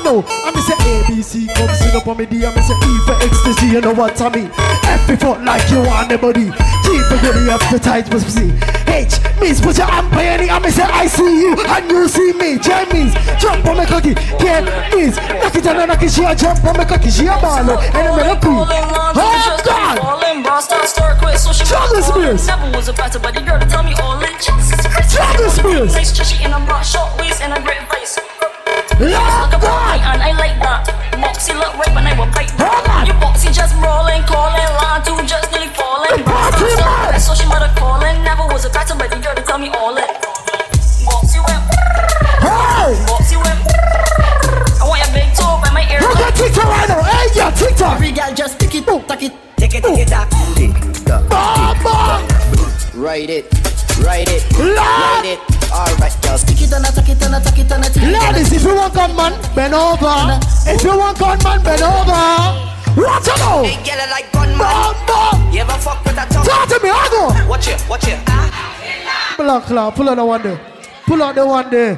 Every 0.00 0.22
know. 0.22 0.24
I 0.26 0.50
me 0.54 0.60
say 0.60 0.74
ABC, 0.74 1.54
come 1.54 1.74
sit 1.74 1.94
up 1.94 2.06
on 2.06 2.16
me 2.18 2.26
D. 2.26 2.44
I 2.44 2.54
me 2.54 2.62
say 2.62 2.74
E 2.74 2.92
for 3.06 3.16
ecstasy, 3.22 3.66
you 3.66 3.80
know 3.80 3.94
what 3.94 4.20
I 4.20 4.28
mean. 4.30 4.50
F 4.84 5.20
for 5.20 5.38
like 5.38 5.70
you 5.70 5.80
want 5.82 6.08
the 6.08 6.18
body. 6.18 6.50
G 6.84 7.00
for 7.08 7.18
for 7.68 7.78
tight, 7.78 8.12
was 8.12 8.24
see. 8.26 8.52
H 8.86 9.20
means 9.40 9.60
put 9.60 9.76
your 9.76 9.86
hand 9.86 10.10
by 10.10 10.24
any. 10.24 10.50
I 10.50 10.58
me 10.58 10.70
say 10.70 10.82
I 10.82 11.06
see 11.06 11.40
you 11.40 11.56
and 11.56 11.90
you 11.90 12.08
see 12.08 12.32
me. 12.34 12.58
J 12.58 12.86
means 12.92 13.14
jump 13.38 13.66
on 13.66 13.76
my 13.76 13.86
cocky. 13.86 14.14
K 14.14 14.62
means 14.94 15.16
knock 15.16 15.54
it 15.54 15.66
and 15.66 15.88
knock 15.88 16.02
it. 16.02 16.10
She 16.10 16.24
a 16.24 16.34
jump 16.34 16.64
on 16.64 16.76
my 16.76 16.84
cocky. 16.84 17.10
She 17.10 17.26
a 17.26 17.36
ball 17.40 17.58
eh? 17.58 17.90
and 17.94 18.08
I'm 18.08 18.36
a 18.36 18.40
pool. 18.40 18.66
Oh 18.66 19.60
God. 19.64 19.98
Struggle 21.50 22.02
Spears. 22.02 22.46
Never 22.46 22.70
was 22.76 22.88
a 22.88 22.92
fighter, 22.92 23.18
but 23.18 23.34
the 23.34 23.40
girl 23.40 23.58
to 23.58 23.66
tell 23.66 23.82
me 23.82 23.94
all 24.02 24.20
in. 24.20 24.40
Struggle 24.40 25.50
Spears. 25.50 25.94
Nice 25.94 26.16
cheshy 26.16 26.44
in 26.44 26.52
a 26.52 26.84
short 26.84 27.16
waist 27.18 27.40
and 27.42 27.52
a 27.52 27.62
great 27.62 27.88
face. 27.90 28.29
Lord 29.00 29.16
Look 29.16 29.56
about 29.56 29.96
me 29.96 30.04
and 30.04 30.20
I 30.20 30.36
like 30.36 30.60
that. 30.60 30.84
Moxie 31.16 31.56
look 31.56 31.72
right 31.80 31.88
when 31.96 32.04
I 32.04 32.12
will 32.20 32.28
bite 32.36 32.52
on. 32.60 33.08
You 33.08 33.16
boxy 33.16 33.48
just 33.48 33.72
rolling, 33.80 34.20
calling, 34.28 34.68
line 34.76 35.00
two 35.00 35.16
just 35.24 35.48
nearly 35.48 35.72
falling. 35.72 36.20
So 37.16 37.32
she 37.32 37.48
mother 37.48 37.72
calling, 37.80 38.20
never 38.20 38.44
was 38.52 38.68
a 38.68 38.68
but 38.68 39.08
girl 39.08 39.34
to 39.34 39.40
tell 39.40 39.56
me 39.56 39.72
all 39.72 39.96
in. 39.96 40.04
Moxie 41.08 41.40
went, 41.40 41.64
Hey. 42.44 42.92
Moxie 43.08 43.40
went. 43.40 43.56
I 44.76 44.84
want 44.84 45.00
your 45.00 45.12
big 45.16 45.32
toe 45.32 45.56
by 45.64 45.72
my 45.72 45.88
ear. 45.88 46.04
Look 46.04 46.20
at 46.20 46.36
TikTok 46.36 46.68
right 46.68 46.88
now. 46.92 47.00
Hey, 47.00 47.32
yeah, 47.32 47.50
TikTok. 47.56 47.96
Every 47.96 48.12
girl 48.12 48.34
just 48.36 48.60
it, 48.60 48.84
tuck 48.84 49.22
it, 49.22 49.32
take 49.56 49.74
it, 49.76 49.82
take 49.82 50.04
it, 50.04 50.08
tack. 50.12 50.28
Mama. 51.32 52.20
Ride 52.92 53.30
it, 53.30 53.48
bend 59.60 59.74
over. 59.74 60.40
If 60.64 60.82
you 60.82 60.96
want 60.96 61.18
gunman, 61.18 61.60
bend 61.62 61.82
over. 61.84 62.24
Watch 62.96 63.28
it 63.28 63.36
now. 63.44 63.62
Hey, 63.62 63.76
girl, 63.84 64.00
I 64.00 64.06
like 64.10 64.32
gunman. 64.32 64.56
Mama. 64.56 65.52
You 65.52 65.60
ever 65.60 65.76
fuck 65.76 66.00
with 66.04 66.16
a 66.16 66.24
tongue? 66.32 66.44
Talk 66.48 66.68
to 66.72 66.80
me, 66.82 66.88
I 66.88 67.04
go. 67.12 67.48
Watch 67.48 67.68
it, 67.68 67.84
watch 67.88 68.08
it. 68.08 68.18
Ah. 68.26 69.34
Black 69.36 69.64
cloud, 69.64 69.94
pull 69.94 70.08
out 70.08 70.16
the 70.16 70.24
one 70.24 70.42
there. 70.42 70.60
Pull 71.04 71.22
out 71.22 71.34
the 71.34 71.46
one 71.46 71.68
there. 71.70 71.96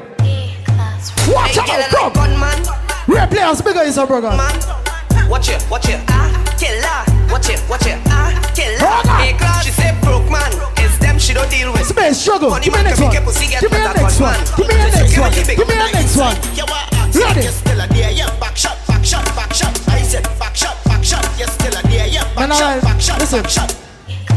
Watch 1.31 1.55
Hey, 1.55 1.61
out, 1.61 1.69
like 1.69 1.91
come. 1.91 2.13
gunman. 2.13 2.59
Real 3.07 3.27
players, 3.29 3.63
bigger 3.63 3.83
is 3.83 3.97
a 3.97 4.07
brother. 4.07 4.31
Man. 4.35 5.31
Watch 5.31 5.49
it, 5.49 5.65
watch 5.71 5.89
it. 5.89 6.01
Ah. 6.09 6.35
Killer. 6.59 7.31
Watch 7.31 7.49
it, 7.49 7.63
watch 7.71 7.87
it. 7.87 7.99
Ah. 8.11 8.35
Killer. 8.55 8.79
Hold. 8.83 9.07
Hey, 9.23 9.33
class. 9.39 9.65
She 9.65 9.71
said 9.71 9.95
broke 10.03 10.29
man. 10.31 10.51
It's 10.79 10.99
them 10.99 11.19
she 11.19 11.33
don't 11.33 11.49
deal 11.49 11.73
with. 11.73 11.87
Space 11.87 12.19
struggle. 12.19 12.59
Give 12.59 12.75
me 12.75 12.83
the 12.83 12.91
next 12.91 13.01
one. 13.01 13.11
make 13.11 13.21
a 13.21 13.25
pussy 13.25 13.47
get 13.47 13.61
Give 13.63 13.71
me 13.71 13.79
the 13.79 13.95
next 13.95 14.21
one. 14.21 14.35
Give 14.59 14.67
me 14.67 14.75
the 14.75 14.91
next 14.99 15.19
one. 15.19 15.31
me 15.31 15.41
the 15.41 15.47
big 15.47 15.59
Give 15.59 15.69
me 15.69 15.75
the 15.75 15.91
next 15.95 16.17
one. 16.17 16.82
You 17.15 17.23
are 17.23 17.29
Ready? 17.35 17.43
you 17.45 17.53
still 17.53 17.81
a 17.81 17.87
there, 17.89 18.11
yeah. 18.11 18.29
Back 18.41 18.57
shot, 18.57 18.77
back 18.89 19.05
shot, 19.05 19.25
back 19.37 19.53
shot. 19.53 19.73
I 19.89 20.03
said 20.03 20.25
back 20.39 20.55
shot, 20.57 20.77
back 20.85 21.05
shot. 21.05 21.25
You 21.39 21.47
still 21.47 21.75
a 21.77 21.83
there, 21.89 22.07
yeah. 22.07 22.25
Back 22.35 22.53
shot, 22.53 22.83
back 22.83 23.01
shot, 23.01 23.19
Listen. 23.21 23.43
back 23.43 23.51
shot. 23.51 23.71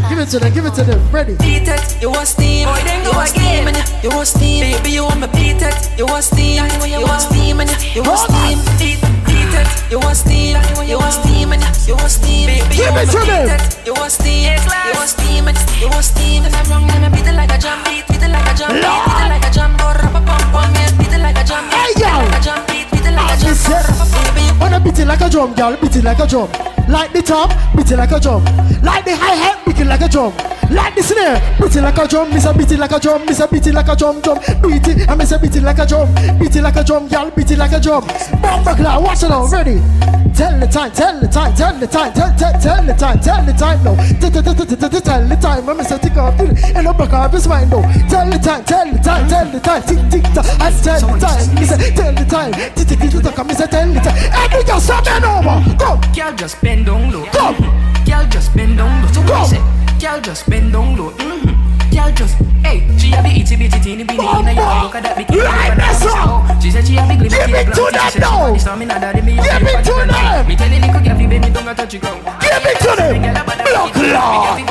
Give 0.10 0.20
it 0.20 0.29
to 0.29 0.39
them. 0.39 0.53
Give 0.53 0.65
it 0.65 0.74
to 0.75 0.84
them. 0.84 1.01
Ready. 1.12 1.36
Beat 1.41 1.67
it, 1.67 2.01
you 2.01 2.10
want 2.12 2.27
steam, 2.27 2.67
Boy, 2.67 2.77
then 2.86 3.03
go 3.03 3.12
want 3.17 3.32
again. 3.32 3.65
steam, 3.65 3.67
and 3.74 4.03
you 4.03 4.10
want 4.12 4.27
steam, 4.27 4.62
baby, 4.62 4.91
you 4.91 5.03
want 5.03 5.20
me 5.20 5.27
beat 5.34 5.62
it, 5.65 5.75
you 5.98 6.05
want 6.05 6.24
steam, 6.24 6.62
you 6.86 7.01
want 7.01 7.22
steam, 7.25 7.60
and 7.60 7.70
you 7.96 8.03
want 8.05 8.22
Hold 8.22 8.29
on. 8.29 8.53
steam, 8.53 8.60
beat, 8.77 9.01
beat 9.25 9.53
it, 9.58 9.67
you 9.89 9.98
want 10.00 10.15
steam, 10.17 10.53
you 10.86 10.98
want 11.01 11.13
steam, 11.13 11.51
and 11.58 11.63
you 11.89 11.96
want 11.98 12.12
steam, 12.13 12.46
baby, 12.46 12.75
you 12.77 12.86
want 12.94 13.10
to 13.10 13.17
me 13.17 13.25
beat 13.25 13.50
it, 13.50 13.88
you 13.88 13.94
want 13.98 14.12
steam, 14.13 14.53
you 14.53 14.94
want 14.94 15.10
steam, 15.10 15.48
and 15.50 15.58
you 15.82 15.89
want 15.89 16.05
steam, 16.05 16.44
and 16.46 16.53
I'm 16.53 16.65
wrong, 16.70 16.86
and 16.86 17.05
I 17.05 17.10
beat 17.10 17.25
it 17.25 17.34
like 17.34 17.50
a 17.50 17.58
jam 17.58 17.82
beat, 17.89 18.05
beat 18.05 18.22
it 18.22 18.29
like 18.29 18.46
a 18.46 18.53
jam 18.53 18.77
beat, 18.77 18.86
beat 24.86 25.00
it 25.00 25.08
like 25.08 25.22
a 25.22 25.30
drum, 25.30 25.54
girl, 25.56 25.75
beat 25.77 25.96
it 25.96 26.04
like 26.04 26.20
a 26.20 26.27
drum. 26.27 26.50
Like 26.88 27.12
the 27.12 27.22
top, 27.22 27.50
beat 27.75 27.92
it 27.92 27.98
like 27.98 28.12
a 28.12 28.20
drum. 28.20 28.46
Like 28.84 29.04
the 29.04 29.15
hi-hat, 29.18 29.65
beat 29.65 29.80
it 29.80 29.88
like 29.88 30.01
a 30.01 30.08
drum. 30.08 30.32
Like 30.70 30.96
the 30.96 31.04
snare, 31.04 31.40
beat 31.60 31.76
it 31.76 31.82
like 31.82 31.98
a 31.98 32.08
drum. 32.08 32.30
Miss 32.34 32.46
a 32.46 32.54
beat 32.54 32.72
it 32.72 32.80
like 32.80 32.92
a 32.92 33.00
drum, 33.00 33.26
miss 33.26 33.40
a 33.40 33.48
beat 33.48 33.68
it 33.68 33.74
like 33.74 33.88
a 33.88 33.96
drum, 33.96 34.22
drum. 34.22 34.40
Beat 34.62 34.88
it, 34.88 35.10
I 35.10 35.16
miss 35.16 35.32
a 35.32 35.40
beat 35.40 35.56
it 35.56 35.64
like 35.64 35.80
a 35.80 35.86
drum. 35.86 36.14
Beat 36.40 36.56
it 36.56 36.62
like 36.62 36.76
a 36.76 36.84
drum, 36.84 37.08
girl, 37.08 37.32
beat 37.32 37.52
it 37.52 37.58
like 37.58 37.72
a 37.72 37.80
drum. 37.80 38.06
Bomba 38.42 38.76
cloud, 38.76 39.04
watch 39.04 39.24
it 39.24 39.30
now, 39.30 39.46
ready. 39.48 39.82
Tell 40.36 40.60
the 40.60 40.68
time, 40.68 40.92
tell 40.92 41.20
the 41.20 41.28
time, 41.28 41.56
tell 41.56 41.80
the 41.80 41.88
time, 41.88 42.12
tell, 42.14 42.36
tell, 42.36 42.54
tell 42.60 42.84
the 42.84 42.94
time, 42.94 43.20
tell 43.20 43.46
the 43.46 43.54
time 43.54 43.84
now. 43.84 43.96
Tell, 44.20 44.32
tell, 44.32 44.44
tell, 44.44 44.56
tell, 44.56 44.90
tell, 44.90 45.02
tell 45.02 45.28
the 45.28 45.36
time, 45.36 45.70
I'm 45.70 45.78
Mr. 45.78 46.02
Tick 46.02 46.18
off, 46.18 46.40
and 46.40 46.88
up 46.88 46.98
back 46.98 47.32
his 47.32 47.48
mind 47.48 47.72
now. 47.72 47.82
Tell 48.10 48.30
the 48.30 48.38
time, 48.38 48.64
tell 48.66 48.92
the 48.92 49.00
time, 49.00 49.28
tell 49.30 49.52
the 49.52 49.60
time, 49.60 49.82
tick, 49.84 50.02
tick, 50.12 50.24
tock, 50.34 50.46
and 50.60 50.76
tell 50.84 51.00
the 51.00 51.20
time. 51.20 51.66
Said, 51.66 51.96
tell 51.96 52.14
the 52.14 52.26
time, 52.26 52.52
tick, 52.76 52.88
tick, 52.88 53.00
tick, 53.00 53.24
tock, 53.24 53.38
and 53.38 53.50
he 53.50 53.56
said, 53.56 53.72
tell 53.72 53.88
the 53.88 54.00
time. 54.00 54.18
Every 54.34 54.64
girl, 54.64 54.80
stop 54.80 55.06
bend 55.06 55.24
over, 55.24 55.78
go. 55.78 56.02
Girl, 56.14 56.36
just 56.36 56.62
bend 56.62 56.86
down 56.86 57.12
low. 57.12 57.26
Come. 57.32 57.56
Girl, 58.06 58.28
just 58.28 58.54
bend 58.56 58.78
down 58.78 59.04
low. 59.04 59.12
So 59.14 59.24
Come. 59.24 59.85
Girl, 60.06 60.22
just 60.22 60.48
bend 60.48 60.72
down 60.72 60.96
low. 60.96 61.10
Mm-hmm. 61.18 61.90
Girl 61.90 62.14
just, 62.14 62.38
hey, 62.62 62.86
she 62.94 63.10
have 63.10 63.26
the 63.26 63.34
itty 63.42 63.58
bitty 63.58 63.80
teeny 63.82 64.04
bitty 64.06 64.22
inna 64.22 64.54
your 64.54 64.86
look 64.86 64.94
at 64.94 65.02
that 65.02 65.18
bikini. 65.18 65.42
Right, 65.42 65.74
Look 65.74 65.82
at 65.82 65.98
that. 65.98 66.62
She 66.62 66.70
said 66.70 66.86
she 66.86 66.94
have 66.94 67.10
the 67.10 67.18
Give 67.26 67.34
it 67.34 67.74
to 67.74 67.90
them 67.90 68.06
now. 68.22 68.46
Give 68.46 69.26
it 69.26 69.82
to 69.82 69.98
them. 70.06 70.46
Me 70.46 70.54
tell 70.54 70.70
you, 70.70 70.78
little 70.78 71.02
girl, 71.02 71.18
baby, 71.18 71.50
don't 71.50 71.74
touch 71.74 71.90
the 71.90 71.98
ground. 71.98 72.22
Give 72.22 72.70
it 72.70 72.78
to 72.86 72.94
them. 73.02 73.18
Block 73.66 73.98
Lord. 73.98 74.62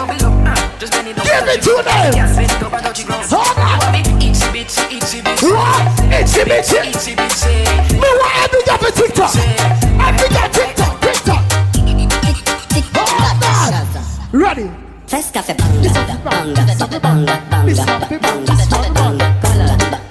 Just 0.78 0.94
it 0.94 1.02
down, 1.02 1.26
Give 1.26 1.34
touch 1.34 1.50
it 1.50 1.66
to 1.66 1.74
the 1.74 1.82
ground. 1.82 2.14
them. 2.14 2.14
Yes, 2.14 2.38
bend 2.38 2.54
it 2.54 2.62
up 2.62 2.70
and 2.70 2.86
touch 2.86 3.02
the 3.02 3.10
ground. 3.10 3.26
Hold 3.26 3.58
on. 3.58 3.74
Want 3.82 3.90
me 3.90 4.06
itsy 4.30 4.54
bitsy, 4.54 4.86
itsy 4.86 5.18
bitsy. 5.18 5.50
What? 5.50 6.14
Itsy 6.14 6.46
bitsy. 6.46 6.86
Me 7.90 8.06
want 8.06 8.38
every 8.38 8.62
guy 8.70 8.78
for 8.78 8.94
TikTok. 8.94 9.34
Every 9.34 10.30
guy 10.30 10.46
TikTok, 10.46 10.94
TikTok. 11.02 11.42
Ready? 14.30 14.70
Fest 15.14 15.32
cafe 15.32 15.54
banga, 15.54 15.94
banga, 15.94 16.66
banga, 16.66 16.98
banga, 16.98 17.38
banga, 17.46 18.18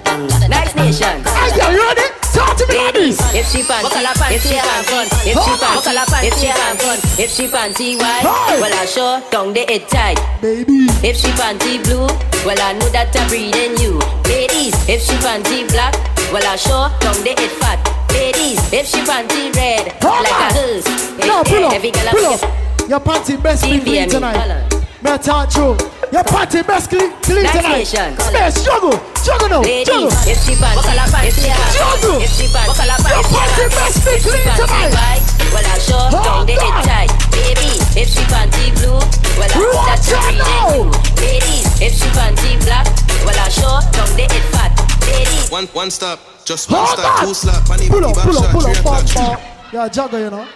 banga. 0.00 0.48
Nice 0.48 0.74
nation. 0.76 1.20
Are 1.28 1.72
you 1.72 1.76
ready? 1.76 2.08
Talk 2.32 2.56
to 2.56 2.64
me 2.72 2.80
like. 3.12 3.20
If 3.36 3.44
she 3.52 3.60
panty, 3.68 4.00
if 4.32 4.40
she 4.40 4.56
panty, 4.56 5.28
if 5.28 5.36
she 5.44 5.52
panty, 5.60 6.24
if 6.24 6.32
she 6.40 6.48
panty, 6.48 7.20
if 7.20 7.30
she 7.30 7.46
panty 7.48 7.98
white, 8.00 8.24
well 8.58 8.72
I 8.72 8.86
sure 8.86 9.20
down 9.30 9.52
the 9.52 9.70
it 9.70 9.88
tight. 9.90 10.16
Baby. 10.40 10.88
If 11.04 11.18
she 11.18 11.28
panty 11.36 11.84
blue, 11.84 12.08
well 12.48 12.56
I 12.64 12.72
know 12.72 12.88
that 12.96 13.12
I'm 13.14 13.28
breeding 13.28 13.76
you. 13.84 14.00
Ladies, 14.24 14.72
if 14.88 15.02
she 15.02 15.12
panty 15.20 15.68
black, 15.68 15.92
well 16.32 16.46
I 16.48 16.56
sure 16.56 16.88
down 17.04 17.20
the 17.20 17.36
it 17.36 17.52
fat. 17.60 17.76
Ladies, 18.08 18.56
if 18.72 18.86
she 18.88 19.04
panty 19.04 19.52
red, 19.54 19.92
Hold 20.00 20.24
like 20.24 20.32
a 20.32 20.48
on. 20.48 20.52
hearse. 20.56 20.88
No, 21.28 21.44
pull 21.44 21.64
up, 21.66 21.82
pull 22.08 22.24
up. 22.24 22.42
up. 22.42 22.88
Your 22.88 23.00
panty 23.00 23.42
best 23.42 23.64
clean 23.64 23.80
TVM, 23.80 24.08
tonight. 24.10 24.73
Colour. 25.04 25.12
Me 25.12 25.12
I 25.12 25.16
talk 25.18 25.50
true. 25.50 25.76
Your 26.12 26.24
party 26.24 26.62
best 26.62 26.90
clean 26.90 27.10
clean 27.22 27.42
Nice 27.42 27.52
tonight. 27.52 27.78
nation. 27.78 28.16
Space, 28.20 28.64
juggle, 28.64 28.94
juggle 29.24 29.48
now, 29.48 29.62
juggle. 29.62 30.06
Ladies, 30.06 30.14
if 30.30 30.38
she 30.46 30.54
panty, 30.54 31.26
if 31.26 31.34
she 31.34 31.50
Juggle. 31.50 32.20
panty, 32.20 32.24
if 32.24 32.30
she 32.30 32.46
panty, 32.46 33.10
Your 33.10 33.22
panty 33.24 33.66
best 33.74 33.98
be 34.04 34.14
clean 34.22 34.42
panty 34.46 34.62
tonight. 34.62 34.94
white, 34.94 35.24
well 35.50 35.66
I 35.66 35.78
sure 35.82 36.06
Hold 36.14 36.24
down 36.24 36.46
the 36.46 36.52
it 36.54 36.62
on. 36.62 36.82
tight. 36.86 37.10
Baby, 37.34 37.70
if 37.98 38.08
she 38.14 38.22
panty 38.30 38.70
blue, 38.78 39.00
well 39.34 39.50
I 39.50 39.58
know 39.58 39.74
that 39.74 39.98
Watch 39.98 40.06
I'm 40.06 40.14
out 40.14 40.22
breeding 40.22 40.38
now. 40.38 40.70
you. 40.70 40.84
Ladies, 41.18 41.66
if 41.82 41.92
she 41.98 42.08
panty 42.14 42.50
black, 42.64 42.86
well 43.26 43.34
I 43.42 43.48
sure 43.50 43.80
down 43.90 44.10
the 44.14 44.24
it 44.30 44.44
fat. 44.54 44.72
Ladies. 45.10 45.50
One, 45.50 45.66
one 45.74 45.90
stop, 45.90 46.20
just 46.44 46.70
oh, 46.70 46.74
one 46.78 46.86
Hold 46.86 46.98
stop, 46.98 47.18
on. 47.18 47.26
two 47.26 47.34
slap, 47.34 47.68
money, 47.68 47.88
Pull 47.88 48.04
up, 48.06 48.14
pull 48.16 48.38
up, 48.38 48.50
pull 48.52 48.66
up, 48.66 48.76
o'clock. 48.76 49.02
bump, 49.02 49.14
bump. 49.14 49.40
You're 49.72 49.82
a 49.86 49.90
jugger, 49.90 50.20
you 50.22 50.30
know. 50.30 50.46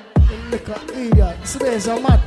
Liquor, 0.50 0.78
idiot. 0.94 1.36
Space, 1.46 1.86
you're 1.86 1.98
mad. 2.00 2.20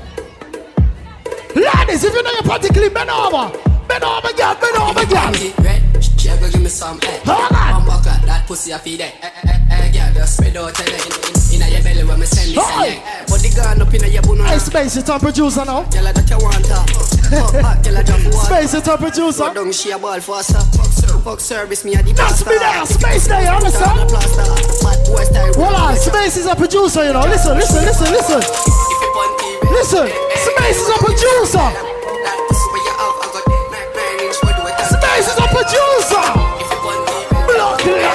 Ladies, 1.55 2.03
if 2.03 2.13
you 2.13 2.23
know 2.23 2.31
your 2.31 2.43
panty 2.43 2.73
clean, 2.73 2.93
bend 2.93 3.09
over. 3.09 3.51
Bend 3.87 4.03
over, 4.03 4.33
girl, 4.33 4.55
bend 4.55 4.77
over, 4.77 5.05
girl. 5.05 5.71
A 6.31 6.37
go 6.39 6.49
give 6.49 6.61
me 6.61 6.69
some 6.69 6.99
eh. 7.03 7.19
Hold 7.25 7.51
on. 7.51 7.73
One 7.73 7.85
buck 7.85 8.07
at 8.07 8.23
that 8.25 8.47
pussy 8.47 8.71
a 8.71 8.79
feed 8.79 9.01
eh. 9.01 9.11
Eh, 9.21 9.29
eh, 9.43 9.59
eh, 9.69 9.91
girl, 9.91 10.13
just 10.13 10.37
spread 10.37 10.55
out 10.55 10.79
in, 10.79 10.87
in, 10.87 11.59
inna 11.59 11.67
your 11.67 11.83
belly 11.83 12.03
when 12.07 12.19
me 12.19 12.25
send 12.25 12.55
Hey. 12.55 13.03
Put 13.27 13.41
the 13.41 13.51
gun 13.51 13.81
up 13.81 13.93
inna 13.93 14.07
your 14.07 14.21
bono 14.21 14.43
Hey. 14.45 14.59
Space, 14.59 14.95
you're 14.95 15.03
top 15.03 15.21
producer 15.21 15.65
now. 15.65 15.83
Girl, 15.91 16.07
I 16.07 16.11
that 16.13 16.29
you 16.29 16.39
want 16.39 16.65
her. 16.71 16.83
Fuck 17.35 17.55
hot, 17.59 17.83
jump 17.83 18.23
water. 18.31 18.47
Space, 18.47 18.73
you're 18.73 18.81
top 18.81 18.99
producer. 18.99 19.43
Go 19.43 19.53
down, 19.53 19.71
she 19.73 19.91
a 19.91 19.99
ball 19.99 20.19
faster. 20.21 20.61
Fuck 21.21 21.39
service, 21.39 21.83
me 21.83 21.93
a 21.95 22.01
the 22.01 22.13
Just 22.13 22.45
master. 22.45 22.49
be 22.49 22.57
there, 22.57 22.85
space 22.85 23.27
there, 23.27 23.41
you 23.41 23.49
understand? 23.49 24.07
Bad 24.07 24.99
boy 25.05 25.23
style. 25.25 25.53
Hold 25.57 25.75
on, 25.75 25.95
Space 25.97 26.37
is 26.37 26.45
a 26.47 26.55
producer, 26.55 27.03
you 27.05 27.13
know. 27.13 27.27
Listen, 27.27 27.57
listen, 27.57 27.83
listen, 27.83 28.07
listen. 28.07 28.39
If 28.39 29.01
you 29.03 29.11
want 29.19 29.50
Listen, 29.71 30.07
Space 30.07 30.79
is 30.81 30.89
a 30.89 30.97
producer. 30.99 31.67
Space 34.83 35.27
is 35.31 35.37
a 35.37 35.47
producer. 35.47 36.25
TV, 36.67 36.99
Block 37.47 37.79
Lord. 37.85 37.85
me 37.85 37.93
eh. 37.93 38.11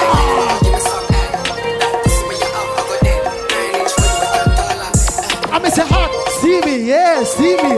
I'm 5.51 5.65
say 5.71 5.85
hot, 5.87 6.11
yeah, 6.85 7.23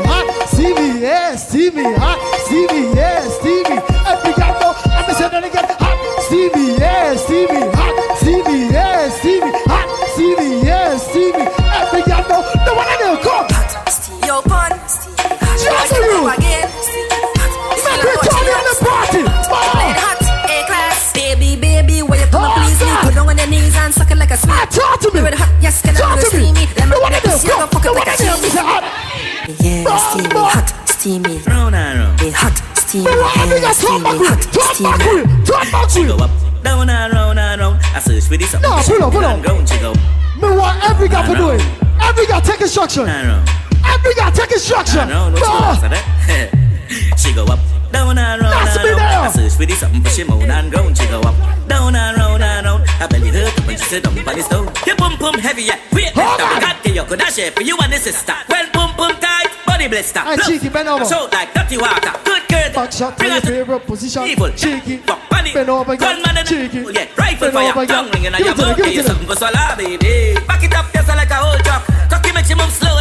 hot, 0.05 0.47
steamy, 0.49 0.99
yeah, 0.99 1.35
steamy, 1.37 1.93
hot, 1.95 2.19
yeah, 2.95 3.27
steamy. 3.29 3.77
Every 4.05 4.33
guy 4.33 4.51
know, 4.59 4.75
I'm 4.91 5.05
hot, 5.79 5.97
steamy, 6.27 6.77
yeah, 6.77 7.15
steamy, 7.15 7.61
hot, 7.71 7.78
you. 16.11 16.21
Make 16.25 16.39
me 16.39 18.15
turn 18.25 18.45
you 18.45 18.53
on 18.53 18.65
the 18.65 18.75
party. 18.81 19.21
Play 19.23 19.93
Oh, 19.93 19.93
hot 19.97 20.19
A-class. 20.49 21.13
Baby, 21.13 21.55
baby, 21.55 22.01
where 22.03 22.19
you 22.19 22.27
come 22.31 22.43
Oh, 22.43 22.53
and 22.53 22.63
please 22.65 22.79
me? 22.81 22.91
Put 23.03 23.13
down 23.15 23.29
on 23.29 23.37
your 23.37 23.47
knees 23.47 23.75
and 23.77 23.93
suck 23.93 24.11
it 24.11 24.17
like 24.17 24.31
a 24.31 24.37
sweet. 24.37 24.51
ah, 24.53 24.65
talk 24.69 24.99
to 25.01 25.11
me. 25.13 25.19
Do 25.21 25.25
it 25.27 25.33
hot, 25.35 25.51
yes, 25.61 25.81
can 25.81 25.95
I 25.95 25.99
Talk 25.99 26.19
to 26.19 26.37
me. 26.37 26.51
Let 26.77 26.87
me 26.89 26.95
The 26.95 26.99
one 27.01 27.13
I 27.13 27.17
you 27.17 27.49
go 27.49 27.57
come. 27.59 27.69
fuck 27.69 27.85
it 27.85 27.93
like 27.93 28.07
I 28.07 28.13
a 28.13 28.17
cheese. 28.17 28.55
Hot. 28.57 28.83
Yeah, 29.59 29.85
Oh, 29.89 29.97
steamy, 30.13 30.29
hot, 30.35 30.67
steamy. 30.89 31.35
Round 31.47 31.75
and 31.75 31.99
round. 31.99 32.21
Yeah, 32.21 32.31
hot, 32.37 32.55
steamy, 32.77 33.07
I 33.09 33.59
yeah, 33.61 33.71
steamy, 33.71 34.01
hot, 34.05 34.19
with, 34.19 34.51
talk 34.53 34.75
back 34.81 34.99
with, 35.09 35.45
talk 35.45 35.65
go 36.05 36.23
up, 36.23 36.31
down 36.63 36.89
and 36.89 37.13
round 37.13 37.39
and 37.39 37.61
round. 37.61 37.79
I 37.95 37.99
search 37.99 38.25
for 38.25 38.37
this. 38.37 38.53
No, 38.53 38.81
pull 38.85 39.03
up, 39.03 39.11
pull 39.13 39.25
up. 39.25 39.41
Ground, 39.41 39.67
she 39.69 39.77
go 39.79 39.93
Me 40.41 40.49
want 40.57 40.77
every 40.89 41.07
guy 41.09 41.25
to 41.27 41.35
do 41.35 41.49
it. 41.51 41.61
Every 42.01 42.25
guy 42.27 42.39
take 42.41 42.61
instruction. 42.61 43.07
and 43.07 43.27
round. 43.27 43.49
Every 43.93 44.13
guy 44.15 44.29
take 44.31 44.51
instruction. 44.51 45.09
And 45.09 45.35
the 45.35 45.41
Ah. 45.45 45.71
rest 45.71 45.83
of 45.83 45.91
that? 45.91 47.15
She 47.19 47.33
go 47.33 47.43
up, 47.45 47.59
down 47.91 48.17
and 48.17 48.41
round 48.41 48.53
That's 48.67 48.77
and 48.77 48.85
me 48.85 48.91
round. 48.91 49.27
I 49.27 49.31
search 49.31 49.53
for 49.57 49.65
this 49.65 49.79
something 49.79 50.01
for 50.03 50.09
she 50.09 50.23
moan 50.23 50.49
and 50.49 50.71
ground. 50.71 50.97
She 50.97 51.05
go 51.07 51.19
up, 51.21 51.35
down 51.67 51.95
and 51.95 52.17
round 52.17 52.43
and 52.43 52.65
round. 52.65 52.89
Her 52.89 53.07
belly 53.07 53.29
hurt 53.29 53.57
up 53.57 53.67
when 53.67 53.77
she 53.77 53.83
sit 53.85 54.03
down 54.03 54.17
on 54.17 54.35
the 54.35 54.43
stone. 54.43 54.67
Your 54.87 54.95
bum 54.95 55.17
bum 55.19 55.35
heavy, 55.37 55.63
yeah. 55.63 55.77
Wait, 55.93 56.17
on. 56.17 56.37
we 56.37 56.59
got 56.59 56.77
you. 56.85 57.03
Could 57.03 57.21
I 57.21 57.29
share 57.29 57.51
for 57.51 57.61
you 57.61 57.77
and 57.77 57.93
the 57.93 57.97
sister? 57.97 58.33
Well, 58.49 58.65
bum 58.73 58.95
bum 58.97 59.11
tight, 59.19 59.49
body 59.67 59.87
blister. 59.87 60.21
Look, 60.25 60.41
cheeky, 60.45 60.69
bend 60.69 60.89
over. 60.89 61.05
Shout 61.05 61.31
like 61.33 61.53
dirty 61.53 61.77
water. 61.77 62.11
Good 62.25 62.43
girl. 62.49 62.69
Back 62.73 62.91
shot 62.91 63.17
to 63.19 63.25
your 63.27 63.41
favorite 63.41 63.85
position. 63.85 64.23
Evil. 64.23 64.51
Cheeky. 64.53 64.97
Fuck, 64.97 65.19
money. 65.31 65.53
Bend 65.53 65.69
over, 65.69 65.95
girl. 65.95 66.17
In 66.17 66.45
Cheeky. 66.45 66.85
Yeah, 66.93 67.05
rifle 67.17 67.51
fire. 67.51 67.85
Tongue 67.85 68.09
ringing 68.11 68.33
on 68.33 68.41
it 68.41 68.45
your 68.45 68.55
mouth. 68.55 68.77
give 68.77 68.87
you 68.93 69.03
something 69.03 69.27
for 69.27 69.35
swallow, 69.35 69.75
baby. 69.77 70.33
Back 70.47 70.63
it 70.63 70.73
up 70.73 70.91
just 70.93 71.07
like 71.07 71.29
a 71.29 71.35
whole 71.35 71.57
truck. 71.59 71.83
Cocky 72.09 72.31
make 72.33 72.45
she 72.45 72.55
move 72.55 72.71
slow 72.71 72.98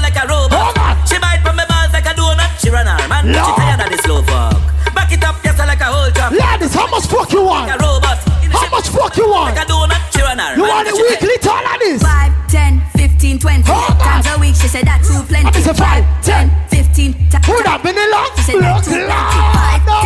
like 0.48 0.52
a. 0.52 0.56
Hold 0.56 0.78
on. 0.78 0.94
She 1.06 1.16
bite 1.20 1.40
from 1.44 1.56
my 1.56 1.66
balls 1.68 1.92
like 1.92 2.06
a 2.06 2.14
donut. 2.16 2.50
She 2.61 2.70
run 2.70 2.87
her 2.87 2.96
man, 3.08 3.24
but 3.28 3.44
she 3.44 3.52
Lord. 3.52 3.56
tired 3.61 3.80
of 3.84 3.88
the 3.92 3.98
slow 4.02 4.22
fuck. 4.22 4.56
Back 4.94 5.12
it 5.12 5.22
up 5.24 5.37
just 5.44 5.58
like 5.58 5.80
a 5.80 5.88
whole 5.92 6.11
truck. 6.11 6.32
Ladies, 6.32 6.74
how 6.74 6.88
much 6.88 7.06
fuck 7.06 7.30
you 7.32 7.42
want? 7.44 7.68
Like 7.68 7.76
a 7.76 7.84
robot. 7.84 8.18
How 8.48 8.68
much 8.72 8.88
fuck 8.88 9.16
you 9.16 9.28
want? 9.28 9.54
Like 9.54 9.64
a 9.64 9.70
donut. 9.70 10.00
She 10.12 10.20
run 10.24 10.38
her 10.38 10.56
You 10.56 10.62
man, 10.64 10.72
want 10.72 10.87
but 10.88 10.94
it 10.94 10.96
she 10.96 11.02
weekly 11.04 11.38
tall 11.44 11.62
like 11.62 11.80
this? 11.80 12.02
5, 12.02 12.48
10, 12.48 12.82
15, 12.96 13.38
20 13.38 13.62
Hold 13.68 13.90
on. 13.92 13.98
times 14.00 14.26
a 14.26 14.34
week. 14.40 14.54
She 14.56 14.68
said 14.68 14.84
that 14.88 15.04
too 15.04 15.20
plenty. 15.28 15.52
It's 15.58 15.68
a 15.68 15.74
five, 15.74 16.02
10, 16.24 16.48
15 16.72 17.12
times. 17.30 17.46
Who 17.46 17.56
that 17.62 17.78
vanilla? 17.84 18.20
She 18.37 18.42
said 18.48 18.61
that 18.64 18.80
too 18.82 19.04
plenty. 19.04 19.84
5, 19.87 19.87
No. 19.87 19.96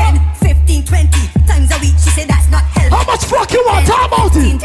10, 0.42 0.83
15, 0.83 0.85
20 0.85 1.46
times 1.46 1.68
a 1.72 1.78
week. 1.81 1.96
She 2.02 2.11
said 2.12 2.26
that's 2.28 2.50
not 2.50 2.66
healthy. 2.74 2.92
How 2.92 3.05
much 3.07 3.24
fuck 3.24 3.48
you 3.55 3.62
want? 3.64 3.87
Talk 3.87 4.11
about 4.11 4.35
it. 4.37 4.59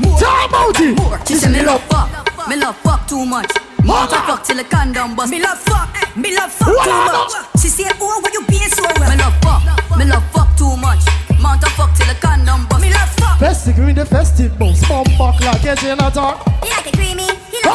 More. 0.00 0.16
Talk 0.18 0.48
about 0.48 0.78
it. 0.80 0.94
More. 0.96 1.18
She 1.26 1.34
said 1.34 1.50
me 1.52 1.60
love 1.66 1.82
fuck. 1.90 2.08
Me 2.48 2.56
love 2.56 2.76
fuck 2.78 3.06
too 3.08 3.24
much. 3.24 3.50
Want 3.84 4.10
to 4.10 4.16
fuck 4.28 4.44
till 4.44 4.56
the 4.56 4.64
condom 4.64 5.16
bust. 5.16 5.30
Me 5.30 5.40
love 5.40 5.58
fuck. 5.58 5.88
Me 6.16 6.36
love 6.36 6.52
fuck 6.52 6.68
What 6.68 6.84
too 6.84 6.90
much. 6.92 7.60
She 7.60 7.68
said, 7.68 7.92
oh, 8.00 8.20
why 8.20 8.30
you 8.32 8.44
being 8.46 8.68
so 8.68 8.82
well? 8.82 9.10
Me 9.10 9.16
love 9.16 9.34
fuck. 9.40 9.62
Me 9.96 10.04
love 10.04 10.24
fuck 10.30 10.54
too 10.56 10.76
much. 10.76 11.00
Want 11.40 11.60
to 11.62 11.70
fuck 11.70 11.94
till 11.96 12.06
the 12.06 12.14
condom 12.20 12.66
bust. 12.66 12.82
Me 12.82 12.90
love 12.92 13.08
fuck. 13.16 13.38
Festive, 13.38 13.76
green 13.76 13.94
the 13.94 14.04
festive 14.04 14.58
bones. 14.58 14.86
Bomb 14.88 15.04
back 15.16 15.40
like 15.40 15.62
get 15.62 15.82
you 15.82 15.90
in 15.92 16.00
a 16.00 16.10
talk. 16.10 16.44
He 16.62 16.70
like 16.70 16.86
it 16.86 16.94
creamy, 16.94 17.28
he 17.50 17.58
like 17.64 17.73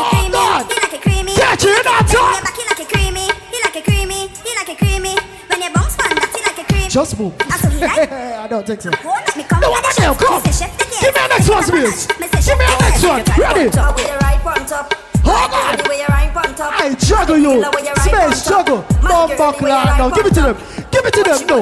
Just 6.90 7.20
move. 7.20 7.36
I 7.40 7.58
saw 7.58 7.70
he 7.70 7.80
like. 7.82 8.12
I 8.12 8.48
don't 8.48 8.66
think 8.66 8.82
so. 8.82 8.90
Go 8.90 9.10
let 9.10 9.38
me 9.38 9.44
come. 9.44 9.62
The 9.62 9.70
one 9.70 9.84
come. 10.18 10.42
Me 10.42 10.50
say 10.50 10.66
chef 10.66 10.74
the 10.74 10.86
game. 10.90 11.06
Give 11.06 11.14
me 11.14 11.22
a 11.22 11.28
next 11.30 11.50
one, 11.50 11.64
Smith. 11.64 12.08
Give 12.18 12.58
me 12.58 12.66
a 12.66 12.82
next 12.82 13.06
one. 13.06 13.22
Ready? 13.38 13.70
Up 13.78 13.94
with 13.94 14.08
your 14.08 14.18
right 14.18 14.42
front 14.42 14.72
up. 14.72 14.94
Hold 15.22 15.54
on. 15.54 15.78
The 15.78 15.86
way 15.88 16.00
you 16.02 16.08
right 16.10 16.34
front 16.34 16.60
up. 16.60 16.74
I 16.82 16.96
juggle 16.96 17.38
you. 17.38 17.62
Love 17.62 17.76
with 17.76 17.86
your 17.86 17.94
right 17.94 18.34
Space 18.34 18.50
juggle. 18.50 18.84
My 19.04 19.10
Bomb 19.10 19.30
girl, 19.30 19.38
back 19.38 19.58
the 19.60 19.64
way 19.66 19.70
you 19.70 19.76
like 19.76 19.86
right 19.86 19.98
now. 20.00 20.10
Give 20.10 20.26
it 20.26 20.34
to 20.34 20.42
them. 20.42 20.58
Give 20.90 21.06
it 21.06 21.14
to 21.14 21.24
them. 21.30 21.40
No. 21.46 21.58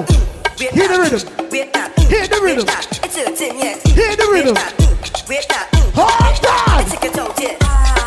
Hear 0.56 0.88
the 0.88 0.96
rhythm. 0.96 1.20
Hear 1.52 2.28
the 2.32 2.40
rhythm. 2.40 2.64
Wait 2.64 2.72
that. 2.72 3.00
It's 3.04 3.18
a 3.20 3.28
thing, 3.36 3.60
yeah. 3.60 3.76
Hear 3.84 4.16
the 4.16 4.32
rhythm. 4.32 4.56
Wait 4.56 4.64
that. 5.04 5.28
Wait 5.28 5.44
that. 5.52 5.68
Hold 5.92 6.40
on. 6.48 6.88
Take 6.88 7.04
it 7.04 7.20
out, 7.20 7.36
yeah. 7.36 7.60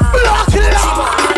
Block 0.08 0.48
it 0.56 0.72
out. 0.72 1.29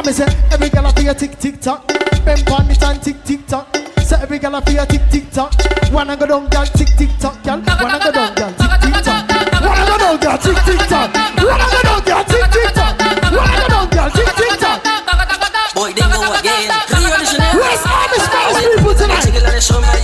Ah. 0.00 0.02
No. 0.02 0.08
I'm 0.08 0.14
say 0.14 0.24
every 0.50 0.70
girl 0.70 0.86
up 0.86 0.98
here 0.98 1.14
tick 1.14 1.38
tick 1.38 1.60
tock. 1.60 1.86
Bend 2.24 2.48
on 2.48 2.70
it 2.70 2.82
and 2.82 3.02
tick 3.02 3.22
tick 3.24 3.46
tock. 3.46 3.76
Say 4.00 4.16
every 4.20 4.38
girl 4.38 4.56
up 4.56 4.68
here 4.68 4.86
tick 4.86 5.02
tick 5.10 5.30
tock. 5.30 5.52
Wanna 5.92 6.16
go 6.16 6.26
down, 6.26 6.48
girl, 6.48 6.64
tick 6.64 6.88
tick 6.96 7.10
tock, 7.18 7.42
girl. 7.44 7.60
Wanna 7.60 7.98
go 7.98 8.12
down, 8.12 8.34
girl, 8.34 8.52
tick 8.56 8.80
tick 8.80 9.04
tock. 9.04 9.28
Wanna 9.60 9.84
go 9.84 9.98
down, 9.98 10.18
girl, 10.20 10.38
tick 10.38 10.56
tick 10.64 10.80
tock. 10.88 11.12
Wanna 11.44 11.66
go 11.68 11.82
down, 11.84 12.00
girl, 12.04 12.24
tick 12.24 12.46
tick 12.50 12.72
tock. 12.72 12.96
Wanna 13.30 13.56
go 13.60 13.68
down, 13.68 13.88
girl, 13.90 14.10
tick 14.10 14.30
tick 14.40 14.58
tock. 14.58 14.80
Boy, 15.74 15.92
boy 15.92 15.92
dingo 15.92 16.32
again. 16.32 16.70
Where's 17.52 17.84
all 17.84 18.08
the 18.08 18.18
Spanish 18.24 18.76
people 18.76 18.94
tonight? 18.94 19.22
Jiggle 19.22 19.46
and 19.46 19.62
show 19.62 19.80
me 19.80 20.00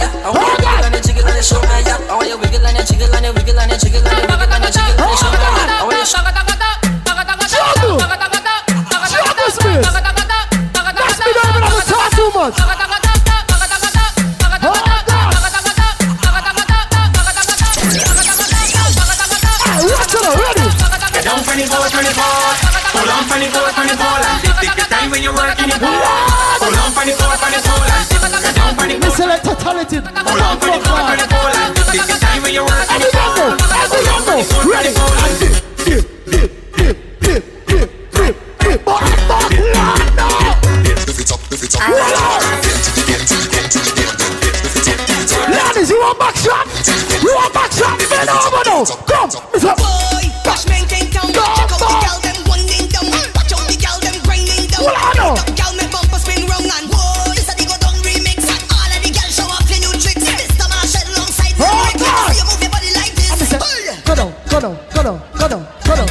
Hold 65.87 66.03
on. 66.03 66.09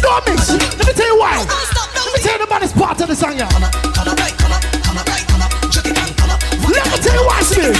Don't 0.00 0.22
mix. 0.26 0.50
Let 0.78 0.86
me 0.86 0.92
tell 0.94 1.10
you 1.10 1.18
why. 1.18 1.42
Let 1.42 2.12
me 2.14 2.18
tell 2.22 2.32
you 2.32 2.38
the 2.38 2.46
baddest 2.46 2.76
part 2.76 3.00
of 3.00 3.08
the 3.08 3.16
song, 3.16 3.36
yeah. 3.36 3.50
Let 6.66 6.86
me 6.86 6.98
tell 7.02 7.14
you 7.14 7.26
why, 7.26 7.42
Smith. 7.42 7.74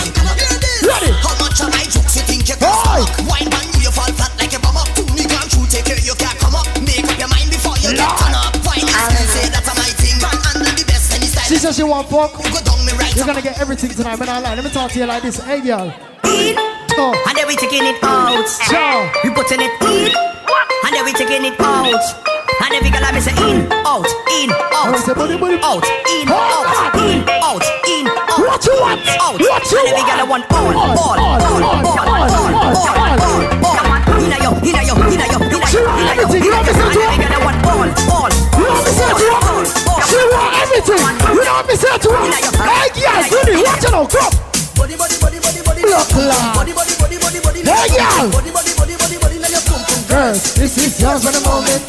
Ready? 0.83 1.11
How 1.23 1.35
much 1.39 1.61
of 1.63 1.71
my 1.71 1.83
jokes 1.87 2.19
think 2.27 2.49
you 2.49 2.59
can 2.59 2.75
stomach? 2.75 3.11
Wine 3.31 3.51
man, 3.51 3.67
you 3.79 3.91
fall 3.91 4.11
flat 4.19 4.35
like 4.39 4.55
a 4.55 4.59
bum 4.59 4.77
up. 4.77 4.89
Two 4.99 5.07
me 5.15 5.27
through, 5.27 5.67
take 5.71 5.87
care, 5.87 5.99
you 6.03 6.15
can't 6.19 6.39
come 6.39 6.55
up. 6.55 6.67
Make 6.83 7.07
up 7.07 7.19
your 7.19 7.31
mind 7.31 7.51
before 7.51 7.79
you 7.79 7.95
get 7.95 8.03
turn 8.03 8.35
up. 8.35 8.51
Wine 8.67 8.83
is 8.83 9.31
say 9.31 9.47
that's 9.51 9.71
my 9.71 9.91
thing. 9.95 10.19
Man, 10.19 10.35
handle 10.43 10.75
the 10.75 10.85
best 10.87 11.15
any 11.15 11.27
style. 11.27 11.47
She 11.47 11.57
says 11.57 11.77
she 11.77 11.83
want 11.83 12.11
fuck. 12.11 12.35
You're 13.15 13.27
gonna 13.27 13.43
get 13.43 13.61
everything 13.61 13.91
tonight, 13.91 14.19
man. 14.19 14.29
I 14.29 14.41
lie. 14.41 14.55
Let 14.55 14.65
me 14.65 14.71
talk 14.71 14.91
to 14.91 14.99
you 14.99 15.07
like 15.07 15.23
this. 15.23 15.39
Hey, 15.39 15.61
girl. 15.63 15.95
Oh, 16.99 17.13
And 17.29 17.37
then 17.37 17.47
we 17.47 17.57
taking 17.57 17.85
it 17.85 18.01
out. 18.03 18.49
ciao. 18.73 19.05
We 19.23 19.29
putting 19.37 19.61
it 19.61 19.73
in. 19.85 20.09
And 20.17 20.93
then 20.97 21.05
we 21.05 21.13
taking 21.13 21.45
it 21.45 21.53
out. 21.61 21.93
And 21.93 22.73
every 22.73 22.89
girl 22.89 23.05
I 23.05 23.13
say 23.21 23.37
in, 23.37 23.69
out, 23.85 24.09
in, 24.33 24.49
out. 24.73 24.97
Buddy, 25.13 25.37
buddy. 25.37 25.61
Out, 25.61 25.85
in, 26.09 26.25
out, 26.33 26.97
in, 26.97 27.21
out, 27.45 27.61
in, 27.85 28.09
out. 28.09 28.41
What 28.41 28.65
you 28.65 28.75
want? 28.81 29.05
Out. 29.21 29.37
What 29.37 29.65
you 29.69 29.77
and 29.77 29.93
every 29.93 30.05
girl 30.09 30.21
I 30.21 30.25
want? 30.25 30.45
all, 30.49 30.73
all, 30.73 30.97
all, 30.97 31.21
all, 31.21 31.61
all, 31.61 32.01
all, 32.01 32.33
all, 32.33 32.73
all, 32.73 33.45
all. 33.61 33.85
Inna 34.17 34.41
yo, 34.41 34.57
inna 34.65 34.81
yo, 34.89 34.97
inna 34.97 35.27
yo, 35.29 35.37
inna 35.37 35.69
yo, 35.69 35.85
inna 35.85 36.17
yo, 36.17 36.25
everything. 36.25 36.49
You 36.49 36.51
know 36.51 36.65
inna 36.65 36.81
yo. 36.81 36.81
And 36.81 36.97
every 36.97 37.21
girl 37.21 37.37
I 37.37 37.45
want 37.45 37.61
all, 37.69 37.93
all, 38.09 38.33
You 38.57 38.65
know 38.65 38.73
what 38.73 38.89
me 38.89 38.93
say 38.97 39.13
to 39.13 39.27
her? 39.37 39.69
She 40.09 40.17
want 40.33 40.49
everything. 40.65 41.05
You 41.29 41.45
know 41.45 41.61
what 41.61 41.69
me 41.69 41.77
say 41.77 41.93
to 41.93 42.09
her? 42.09 42.25
Hey, 42.25 42.89
girl, 42.97 43.21
good. 43.29 43.53
Watch 43.69 43.85
it 43.85 43.93
now. 43.93 44.09
Body, 44.81 44.97
body, 44.97 45.17
body, 45.21 45.39
body, 45.45 45.61
body 45.61 45.66
block 45.87 46.11
law. 46.19 46.67
Hey, 47.65 47.87
y'all. 47.95 48.31
Girls, 50.09 50.55
this 50.55 50.79
is 50.79 51.01
yours 51.01 51.25
for 51.25 51.33
the 51.33 51.41
moment 51.47 51.83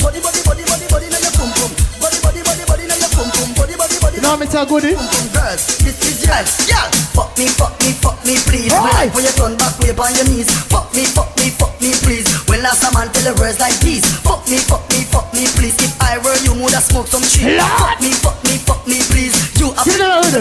now, 4.28 4.36
Mr. 4.36 4.68
Goody. 4.68 4.92
This 4.92 6.04
is 6.04 6.28
yes, 6.28 6.68
yeah. 6.68 6.84
Fuck 7.16 7.32
me, 7.40 7.48
fuck 7.48 7.72
me, 7.80 7.96
fuck 7.96 8.20
me, 8.28 8.36
please. 8.44 8.76
When 8.76 8.92
I 8.92 9.08
put 9.08 9.24
your 9.24 9.32
turn 9.40 9.56
back, 9.56 9.80
way 9.80 9.96
on 9.96 10.12
your 10.20 10.28
knees. 10.28 10.52
Fuck 10.68 10.92
me, 10.92 11.08
fuck 11.08 11.32
me, 11.40 11.48
fuck 11.56 11.72
me, 11.80 11.96
please. 12.04 12.28
When 12.52 12.60
last 12.60 12.84
a 12.84 12.92
man 12.92 13.08
tell 13.16 13.32
a 13.32 13.34
words 13.40 13.64
like 13.64 13.80
these. 13.80 14.04
Fuck 14.28 14.44
me, 14.52 14.60
fuck 14.60 14.84
me, 14.92 15.08
fuck 15.08 15.32
me, 15.32 15.48
please. 15.56 15.80
If 15.80 15.96
I 16.04 16.20
were 16.20 16.36
you, 16.44 16.52
would 16.60 16.76
I 16.76 16.84
smoke 16.84 17.08
some 17.08 17.24
cheese. 17.24 17.56
Lord. 17.56 17.72
Fuck 17.80 18.04
me, 18.04 18.12
fuck 18.20 18.38
me, 18.44 18.56
fuck 18.68 18.84
me, 18.84 19.00
please. 19.08 19.32
You 19.56 19.72
up, 19.80 19.88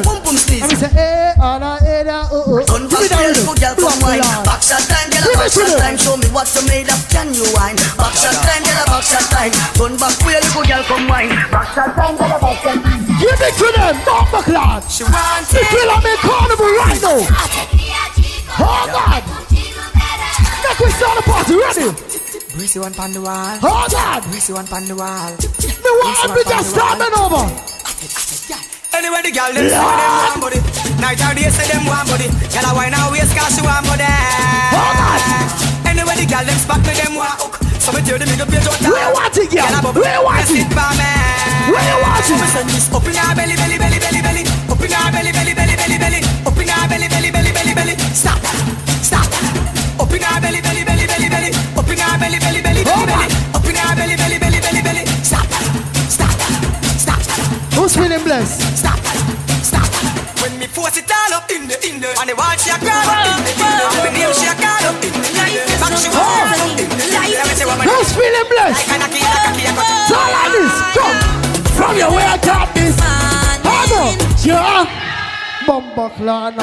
boom, 0.02 0.18
boom, 0.26 0.34
please. 0.34 0.66
I'm 0.66 0.74
say, 0.74 0.90
eh, 0.98 1.38
ana, 1.38 1.78
eh, 1.86 2.02
da, 2.02 2.26
oh, 2.34 2.42
oh. 2.42 2.66
Turn 2.66 2.90
back, 2.90 3.06
girl, 3.06 3.54
girl, 3.54 3.74
come 3.78 3.98
wine. 4.02 4.26
Backshot 4.42 4.82
time, 4.90 5.14
girl, 5.14 5.30
backshot 5.38 5.78
time. 5.78 5.96
Show 5.96 6.18
me 6.18 6.26
what 6.34 6.50
you 6.58 6.66
made 6.66 6.90
up, 6.90 6.98
can 7.14 7.30
you 7.30 7.46
wine? 7.54 7.78
Backshot 7.94 8.34
time, 8.34 8.66
girl, 8.66 8.86
backshot 8.90 9.30
time. 9.30 9.54
Turn 9.78 9.94
back, 9.94 10.18
where 10.26 10.42
you 10.42 10.50
go, 10.50 10.60
girl, 10.66 10.82
come 10.90 11.06
wine. 11.06 11.30
Backshot 11.54 11.94
time, 11.94 12.18
girl, 12.18 12.34
backshot 12.42 12.82
time. 12.82 13.15
Give 13.16 13.32
it 13.32 13.54
to 13.56 13.66
them, 13.72 13.96
Bomba 14.04 14.40
Clan. 14.44 14.82
She 14.92 15.04
wants 15.04 15.48
The 15.48 15.64
killer 15.72 16.00
me 16.04 16.12
carnival 16.20 16.68
right 16.76 17.00
now. 17.00 17.24
Hold 18.60 18.92
oh, 18.92 19.08
on. 19.08 19.22
Make 20.60 20.80
we 20.80 20.88
start 20.92 21.16
the 21.16 21.24
party. 21.24 21.54
Ready? 21.56 21.88
Brace 22.56 22.76
one 22.76 22.92
pan 22.92 23.12
the 23.12 23.20
wall. 23.20 23.56
Hold 23.64 23.94
on. 23.96 24.20
Brace 24.28 24.50
one 24.52 24.66
pan 24.68 24.84
the 24.84 24.96
wall. 24.96 25.32
Me 25.32 25.90
want 25.96 26.28
me 26.36 26.42
just 26.44 26.76
me 26.76 27.08
over. 27.16 27.44
Anyway, 28.96 29.20
the 29.24 29.32
girl 29.32 29.52
them 29.52 29.64
say 29.64 29.76
them 29.76 30.12
want 30.20 30.40
body. 30.40 30.60
Night 31.00 31.20
or 31.20 31.32
day 31.36 31.48
say 31.48 31.68
them 31.72 31.84
want 31.88 32.08
body. 32.08 32.28
Girl 32.52 32.68
a 32.68 32.72
wine 32.76 32.92
and 32.96 33.12
waist 33.12 33.32
'cause 33.32 33.56
she 33.56 33.62
want 33.64 33.84
body. 33.84 34.08
Oh, 34.72 35.88
anyway, 35.88 36.16
the 36.16 36.24
girl 36.28 36.44
them 36.44 36.58
spot 36.60 36.80
me 36.84 36.92
them 36.96 37.14
want 37.16 37.36
hook. 37.40 37.60
So 37.80 37.92
me 37.92 38.00
tear 38.02 38.18
the 38.18 38.26
middle 38.26 38.48
page 38.48 38.66
out. 38.66 38.80
You 38.80 38.92
want 38.92 39.36
it, 39.36 39.48
girl? 39.52 39.68
Girl 39.68 39.78
a 39.78 39.82
bubble. 39.84 40.00
Where 40.00 40.16
you 40.16 40.24
want 40.24 40.50
it? 40.50 40.75
Send 42.56 42.70
this 42.70 42.90
up 42.90 43.04
in 43.04 43.12
belly, 43.12 43.34
belly, 43.34 43.54
belly, 43.54 43.78
belly. 43.78 43.85
Yeah. 74.46 74.86
Bomba 75.66 76.08
Clan. 76.16 76.54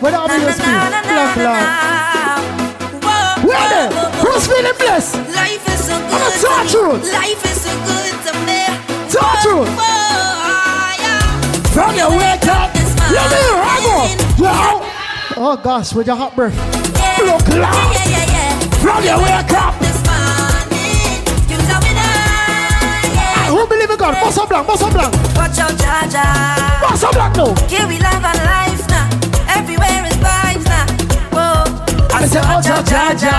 Where 0.00 0.12
the 0.12 0.18
ambulance 0.18 0.58
be? 0.58 0.64
Black 0.68 1.32
Clan. 1.32 1.64
Where 3.46 3.68
there? 3.72 3.90
Who's 4.20 4.46
feeling 4.46 4.76
blessed? 4.76 5.14
Life 5.34 5.66
is 5.72 5.86
so 5.86 5.94
I'm 5.94 6.12
a 6.12 6.28
good. 6.28 6.40
touch 6.44 6.72
to 6.72 6.76
me. 6.76 6.82
road. 6.84 7.00
Life 7.10 7.44
is 7.46 7.58
so 7.62 7.72
good 7.88 8.16
to 8.26 8.32
me. 8.44 8.60
Touch 9.08 9.44
road. 9.46 9.68
Whoa, 9.80 11.00
yeah. 11.00 11.72
From 11.72 11.96
your 11.96 12.10
wake 12.10 12.46
up. 12.52 12.68
Let 13.08 13.26
me 13.32 13.40
go. 14.36 14.44
Yo. 14.44 14.84
Oh 15.38 15.56
gosh, 15.64 15.94
with 15.94 16.06
your 16.06 16.16
hot 16.16 16.36
breath. 16.36 16.54
Look 17.18 17.48
loud. 17.48 17.94
yeah, 17.94 18.08
yeah, 18.10 18.26
yeah. 18.28 18.58
From 18.82 19.02
your 19.04 19.18
wake 19.18 19.52
up. 19.54 19.81
Blank, 24.52 24.66
boss 24.66 24.82
up 24.82 24.92
blank. 24.92 25.14
Watch 25.34 25.58
out, 25.64 25.72
Jaja. 25.80 26.24
Boss 26.84 27.02
up 27.04 27.12
blank 27.16 27.36
now. 27.36 27.54
Here 27.72 27.86
we 27.88 27.96
love 27.98 28.20
and 28.20 28.40
life 28.44 28.84
now. 28.92 29.08
Everywhere 29.56 30.04
is 30.04 30.18
vibes 30.20 30.66
now. 30.68 30.86
Whoa. 31.32 31.64
I 32.12 32.26
say, 32.28 32.44
watch 32.44 32.68
out, 32.68 32.84
Jaja. 32.84 33.36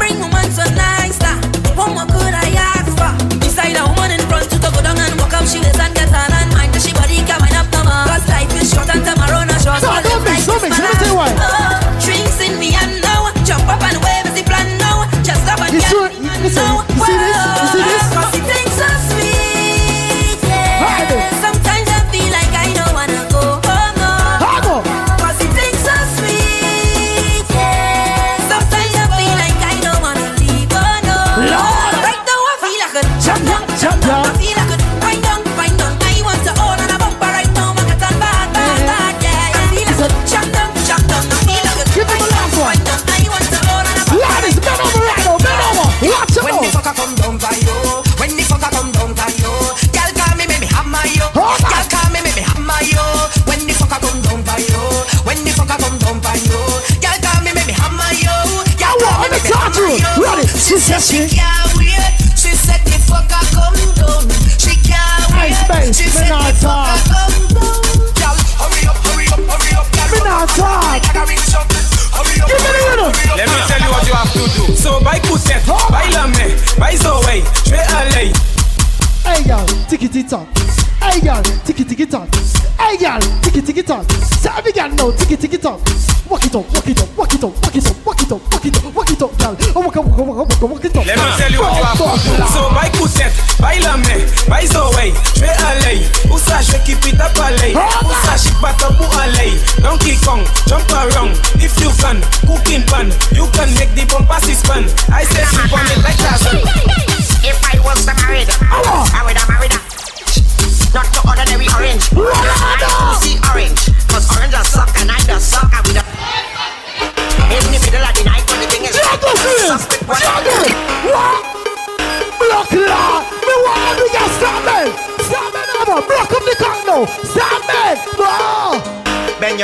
Bring 0.00 0.16
woman 0.18 0.48
so 0.50 0.64
nice 0.72 1.20
now. 1.20 1.36
What 1.76 1.92
more 1.92 2.08
could 2.08 2.32
I 2.32 2.56
ask 2.56 2.88
for? 2.96 3.12
Beside 3.38 3.76
a 3.76 3.84
woman 3.84 4.16
in 4.16 4.20
front 4.28 4.48
to 4.50 4.58
go 4.58 4.80
down 4.80 4.96
and 4.96 5.12
walk 5.20 5.34
up, 5.36 5.44
she 5.44 5.60
is 5.60 5.78
and 5.78 5.92
get 5.94 6.08
on 6.08 6.32
and 6.32 6.50
mind. 6.56 6.72
She 6.80 6.92
body 6.96 7.20
can 7.28 7.36
wind 7.44 7.56
up 7.60 7.68
no 7.72 7.84
more. 7.84 8.08
Cause 8.08 8.24
life 8.32 8.52
is 8.56 8.72
short 8.72 8.88
and 8.88 9.04
tomorrow 9.04 9.44
not 9.44 9.60
short. 9.60 9.80
So 9.84 9.92
don't 9.92 10.24
mix, 10.24 10.46
don't 10.46 10.62
mix. 10.62 11.05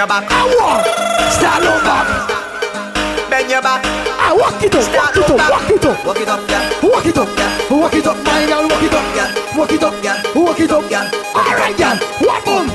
Your 0.03 0.09
back. 0.09 0.27
I 0.31 0.43
want. 0.59 0.83
Stand 1.31 1.63
over. 1.63 2.03
Bend 3.31 3.51
your 3.51 3.63
back. 3.63 3.87
I 4.19 4.35
walk 4.35 4.59
it 4.59 4.75
up, 4.75 4.83
walk 4.91 5.15
it 5.15 5.31
up, 5.31 5.39
walk 5.47 5.71
it 5.71 5.85
up. 5.85 6.03
Walk 6.03 6.19
it 6.19 6.29
up, 6.29 6.41
yeah. 6.51 6.83
Walk 6.83 7.07
it 7.07 7.17
up, 7.17 7.71
walk 7.71 7.95
it 7.95 8.07
up, 8.07 8.17
my 8.27 8.47
girl, 8.47 8.67
walk 8.67 8.83
it 8.83 8.95
up, 8.95 9.07
walk 9.55 9.73
it 9.73 9.83
up, 9.83 9.95
walk 10.35 10.61
it 10.61 10.71
up, 10.73 10.83
all 11.35 11.55
right, 11.55 11.77
girl, 11.79 11.95
walk 12.19 12.47
on. 12.51 12.67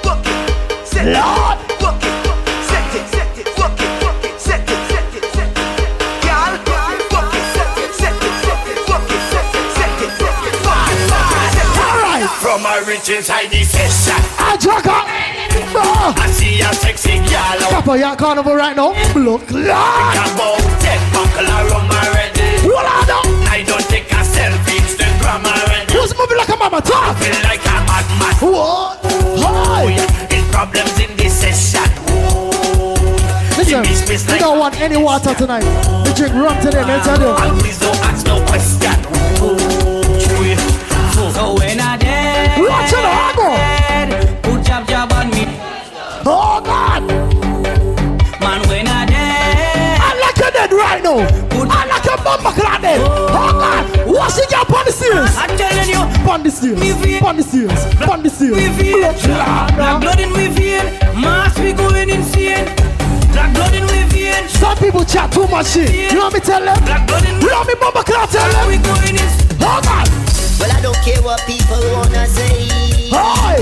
Walk 0.00 0.24
it, 0.24 0.86
set 0.88 1.08
it. 1.08 1.12
Lord. 1.12 1.60
Walk 1.84 2.00
it, 2.00 2.16
set 2.64 2.94
it, 2.96 3.04
set 3.12 3.36
it. 3.36 3.46
Walk 3.60 3.76
it, 3.76 3.92
walk 4.00 4.24
it, 4.24 4.40
set 4.40 4.64
it, 4.64 4.80
set 4.88 5.12
it, 5.12 5.24
set 5.36 5.52
it. 5.52 5.76
Girl, 6.24 6.52
walk 7.12 7.34
it, 7.36 7.46
set 7.52 7.76
it, 7.84 7.92
set 8.00 8.16
it, 8.16 8.34
set 8.40 8.64
it. 8.64 8.80
Walk 8.88 9.12
it, 9.12 9.22
set 9.28 9.48
it, 9.52 9.68
set 9.76 10.00
it, 10.00 10.12
set 10.16 10.40
it. 10.40 10.56
Walk 10.64 10.88
it, 10.88 11.04
walk 11.04 11.36
it, 11.36 11.52
set 11.52 11.68
it. 11.68 11.84
All 11.84 12.00
right. 12.00 12.24
From 12.40 12.64
a 12.64 12.80
rich 12.88 13.08
inside 13.12 13.50
the 13.52 13.60
session. 13.60 14.16
I 14.40 14.56
up. 14.56 15.22
Oh. 15.74 16.31
A 16.62 16.74
sexy 16.74 17.18
girl. 17.28 17.58
Papa, 17.70 17.98
you 17.98 18.16
carnival 18.16 18.54
right 18.54 18.76
now. 18.76 18.92
Look, 19.14 19.50
Lord. 19.50 19.66
About 19.66 20.62
ten 20.80 21.00
buckle 21.12 21.46
around 21.46 21.90
already. 21.90 22.66
What 22.66 22.86
I 22.86 23.04
know? 23.10 23.22
I 23.50 23.62
don't 23.66 23.84
take 23.90 24.10
a 24.12 24.22
selfie, 24.22 24.78
Instagram 24.78 25.44
already. 25.44 25.92
Who's 25.92 26.16
moving 26.16 26.38
like 26.38 26.48
a 26.48 26.56
mama? 26.56 26.80
Talk. 26.80 27.16
Feel 27.18 27.34
like 27.42 27.64
a 27.66 27.76
madman. 27.84 28.34
What? 28.40 28.98
Hi. 29.42 29.84
Oh, 29.84 30.34
in 30.34 30.44
problems 30.50 30.98
in 30.98 31.16
this 31.16 31.34
session. 31.34 31.90
Listen, 33.58 33.82
we 34.32 34.38
don't 34.38 34.58
want 34.58 34.80
any 34.80 34.96
water 34.96 35.34
tonight. 35.34 35.64
We 36.06 36.12
drink 36.14 36.34
rum 36.34 36.58
today, 36.60 36.84
man. 36.84 37.02
Tell 37.04 37.20
you. 37.20 37.60
Please 37.60 37.78
don't 37.80 37.96
ask 38.04 38.26
no 38.26 38.40
question. 38.46 38.81
Now. 51.16 51.72
I 51.72 51.86
like 51.86 52.04
your 52.04 52.16
mama 52.24 52.52
dead. 52.80 53.00
Oh 53.00 53.52
God. 53.52 54.06
What's 54.06 54.38
it 54.38 54.50
your 54.50 54.60
on 54.60 54.84
the 54.84 54.92
stairs? 54.92 55.30
I'm 55.36 55.56
telling 55.56 55.88
you. 55.88 56.00
On 56.28 56.42
the 56.42 56.50
stairs. 56.50 56.78
we 56.80 56.92
vein, 56.92 57.20
Blood, 57.20 57.36
black 59.76 60.00
blood 60.00 60.20
in 60.20 60.32
we 60.32 60.48
vein, 60.48 60.84
mass 61.20 61.58
we 61.58 61.72
going 61.72 62.08
insane. 62.10 62.66
Black 63.32 63.52
blood 63.54 63.74
in 63.74 63.84
we 63.86 64.02
vein, 64.10 64.48
Some 64.48 64.76
people 64.78 65.04
chat 65.04 65.30
too 65.32 65.46
much 65.48 65.66
shit. 65.68 65.90
You 66.12 66.18
know 66.18 66.30
me 66.30 66.40
tell 66.40 66.64
them? 66.64 66.78
black 66.84 67.06
blood 67.06 67.24
in 67.24 67.40
You 67.40 67.48
know 67.48 67.64
me 67.64 67.74
mama 67.80 68.02
clock 68.04 68.30
tell 68.30 68.48
them? 68.48 68.66
we 68.68 68.76
going. 68.78 69.18
Oh 69.60 69.80
God. 69.84 70.08
Well, 70.58 70.70
I 70.70 70.80
don't 70.80 70.96
care 71.04 71.20
what 71.22 71.40
people 71.46 71.80
wanna 71.92 72.26
say. 72.26 72.68
Hi. 73.12 73.60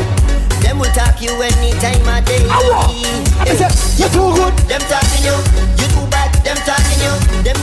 Them 0.63 0.79
will 0.79 0.93
talk 0.93 1.21
you 1.21 1.33
any 1.41 1.73
time 1.81 2.07
of 2.07 2.25
day. 2.25 2.47
I 2.49 2.61
want. 2.69 2.93
I 3.41 3.55
said, 3.57 3.73
you're 3.99 4.11
too 4.13 4.31
good. 4.37 4.53
Them 4.69 4.81
talking 4.87 5.25
you, 5.25 5.35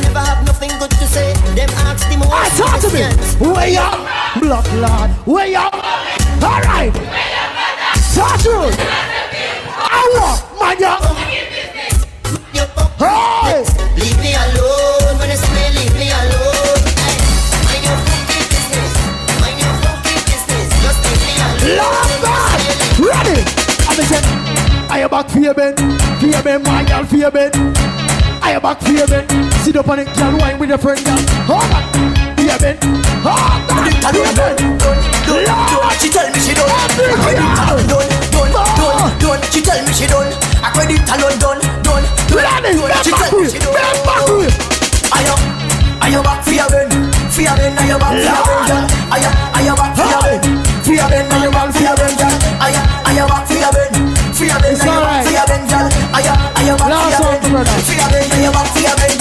never 0.07 0.19
have 0.19 0.45
nothing 0.45 0.71
good 0.79 0.91
to 0.91 1.07
say. 1.07 1.33
Them 1.55 1.69
ask 1.83 2.07
the 2.09 2.17
most 2.17 2.31
I 2.31 2.49
talk 2.55 2.79
to 2.81 2.89
me. 2.95 3.03
Way 3.53 3.77
up. 3.77 3.99
Block 4.39 4.65
Lord. 4.73 5.09
Way 5.27 5.55
up. 5.55 5.73
All 5.73 6.61
right. 6.61 6.93
Talk 8.15 8.39
to 8.43 8.49
me. 8.49 8.75
I 9.77 10.03
want. 10.15 10.79
Ya. 10.79 10.99
Hey. 12.99 13.65
Leave 13.97 14.19
me 14.21 14.31
alone 14.33 15.17
when 15.19 15.31
see 15.35 15.53
me. 15.55 15.63
Leave 15.77 15.95
me 15.97 16.07
alone. 16.11 16.81
Hey, 17.01 17.17
mind 17.65 17.83
your 17.87 17.97
funky 18.05 18.39
business. 18.51 18.93
Mind 19.41 19.57
your 19.57 19.73
funky 19.81 20.15
business. 20.29 20.67
Just 20.83 20.99
leave 21.05 21.23
me 21.25 21.33
alone. 21.41 21.81
Lord 21.81 22.13
God. 22.21 22.59
Ready. 23.09 23.39
I'm 23.89 23.99
saying, 24.05 24.27
I 24.89 24.99
am 25.03 25.09
back 25.09 25.29
for 25.29 25.39
you, 25.39 25.53
Ben. 25.53 25.75
For 26.19 26.27
you, 26.27 26.41
Ben. 26.43 26.63
My 26.63 26.83
girl, 26.83 27.05
for 27.05 27.15
you, 27.15 27.31
Ben. 27.31 27.51
I 28.41 28.51
am 28.51 28.61
back 28.61 28.79
for 28.81 28.91
you, 28.91 29.07
Ben. 29.07 29.56
Sit 29.67 29.75
up 29.75 29.89
on 29.91 29.99
it, 29.99 30.07
girl. 30.15 30.31
Wine 30.39 30.55
with 30.63 30.71
your 30.71 30.79
friend, 30.79 30.95
girl. 31.03 31.19
Hold 31.43 31.67
on. 31.75 31.83
Ben. 32.55 32.79
Hold 33.19 33.35
on. 33.35 33.67
For 33.99 34.15
you, 34.15 34.31
Ben. 34.39 34.55
Lord. 34.79 35.91
She 35.99 36.07
tell 36.07 36.23
me 36.31 36.39
she 36.39 36.55
done. 36.55 36.71
Every 36.71 37.35
girl. 37.35 37.75
Done, 37.83 38.07
done, 38.31 38.47
oh. 38.47 39.11
done, 39.19 39.19
done. 39.19 39.43
She 39.51 39.59
tell 39.59 39.75
me 39.83 39.91
she 39.91 40.07
done. 40.07 40.31
I 40.63 40.71
credit 40.71 41.03
alone. 41.11 41.35
Ready. 41.35 41.59
done. 41.83 41.99
Ben 42.31 43.03
She 43.03 43.11
tell 43.11 43.27
me 43.27 43.43
with 43.43 43.51
she. 43.51 43.59
Ben 43.59 43.75
back 44.07 44.23
with 44.31 44.47
it. 44.47 44.55
I 45.11 45.27
am, 45.27 45.39
I 45.99 46.15
am 46.15 46.23
back 46.23 46.47
for 46.47 46.55
your 46.55 46.71
ben, 46.71 46.87
for 47.27 47.43
your. 47.43 47.51
I 47.51 47.91
am 47.91 47.99
back 47.99 48.15
for 48.15 48.23
your 48.23 48.47
ben, 48.47 48.63
girl. 48.71 48.87
I 49.11 49.19
am, 49.19 49.35
I 49.51 49.67
am 49.67 49.75
back 49.75 49.91
for 49.99 50.07
your 50.07 50.23
for 50.79 50.95
your. 50.95 51.11
I 51.11 51.43
am 51.43 51.51
back 51.51 51.75
for 51.75 51.83
your 51.83 51.95
ben, 51.99 52.15
girl. 52.15 52.35
I 52.63 52.71
am, 52.71 52.87
I 53.03 53.19
am 53.19 53.27
back 53.27 53.43
for 53.43 53.59
your 53.59 53.71
for 54.31 54.47
your. 54.47 54.55
I 54.55 54.71
am 54.71 54.79
back 54.79 55.27
for 55.27 55.35
your 55.35 55.43
girl. 55.67 55.91
I 56.15 56.23
am, 56.23 56.39
I 56.55 56.71
am 56.71 56.79
back 56.79 56.87
for 56.87 57.11
your 57.11 57.19
one, 57.19 57.67
ben, 57.67 57.83
for 57.83 57.91
your. 57.99 58.07
I 58.07 58.47
am 58.47 58.55
back 58.55 58.71
for 58.71 58.79
your 58.79 59.16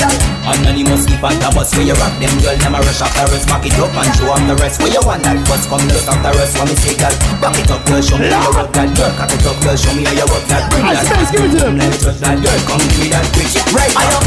girl. 1.16 1.16
Anonymous 1.16 1.16
keep 1.16 1.24
on 1.24 1.38
the 1.40 1.48
bus 1.56 1.72
where 1.72 1.86
you 1.88 1.96
rock 1.96 2.12
them 2.20 2.34
girl 2.44 2.56
Them 2.60 2.74
a 2.76 2.80
rush 2.84 3.00
off 3.00 3.12
the 3.16 3.24
rest 3.32 3.48
Back 3.48 3.64
it 3.64 3.78
up 3.80 3.94
and 3.96 4.12
show 4.12 4.28
off 4.28 4.42
the 4.44 4.54
rest 4.60 4.76
Where 4.80 4.92
you 4.92 5.00
want 5.00 5.22
that 5.24 5.40
bus 5.48 5.64
come 5.64 5.84
look 5.88 6.04
off 6.04 6.20
the 6.20 6.30
rest 6.36 6.52
When 6.60 6.68
me 6.68 6.76
say 6.76 6.94
girl 6.96 7.14
Back 7.40 7.56
it 7.56 7.70
up 7.72 7.82
girl 7.88 8.02
Show 8.04 8.18
me 8.20 8.28
how 8.28 8.44
you 8.44 8.52
work 8.52 8.70
that 8.76 8.88
girl 8.92 9.12
Cock 9.16 9.32
it 9.32 9.46
up 9.46 9.56
girl 9.64 9.76
Show 9.76 9.92
me 9.96 10.04
how 10.04 10.12
you 10.12 10.26
work 10.28 10.44
that 10.52 10.62
Bring 10.68 10.84
that 10.84 11.04
Space, 11.08 11.30
give 11.32 11.44
it 11.44 11.52
to 11.56 11.58
them. 11.64 11.80
Let 11.80 11.88
me 11.88 11.96
touch 11.96 12.20
that 12.20 12.36
girl 12.36 12.58
Come 12.68 12.84
give 12.84 13.00
me 13.00 13.08
that 13.08 13.26
quick 13.32 13.48
Right 13.72 13.92
I 13.96 14.04
am, 14.12 14.24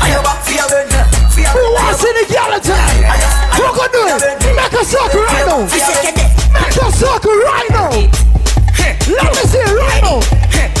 I 0.00 0.06
am 0.16 0.22
back 0.24 0.40
for 0.40 0.54
your 0.56 0.68
ben, 0.72 0.88
for 1.28 1.40
your 1.44 1.52
Who 1.52 1.62
ben. 1.76 1.84
to 1.84 1.94
see 2.00 2.12
the 2.16 2.24
girl 2.32 2.52
tonight? 2.56 3.12
Who 3.52 3.66
can 3.76 3.88
do 3.92 4.02
it? 4.08 4.40
Make 4.56 4.72
a 4.72 4.82
circle 4.88 5.22
right 5.28 5.44
now. 5.44 5.60
Make 5.68 6.78
a 6.80 6.88
circle 6.96 7.36
right 7.44 7.68
now. 7.70 7.92
Let 7.92 9.30
me 9.36 9.42
see 9.44 9.60
it 9.60 9.74
right 9.76 10.02
now. 10.02 10.18
Hey, 10.48 10.72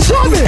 show 0.00 0.24
me. 0.30 0.40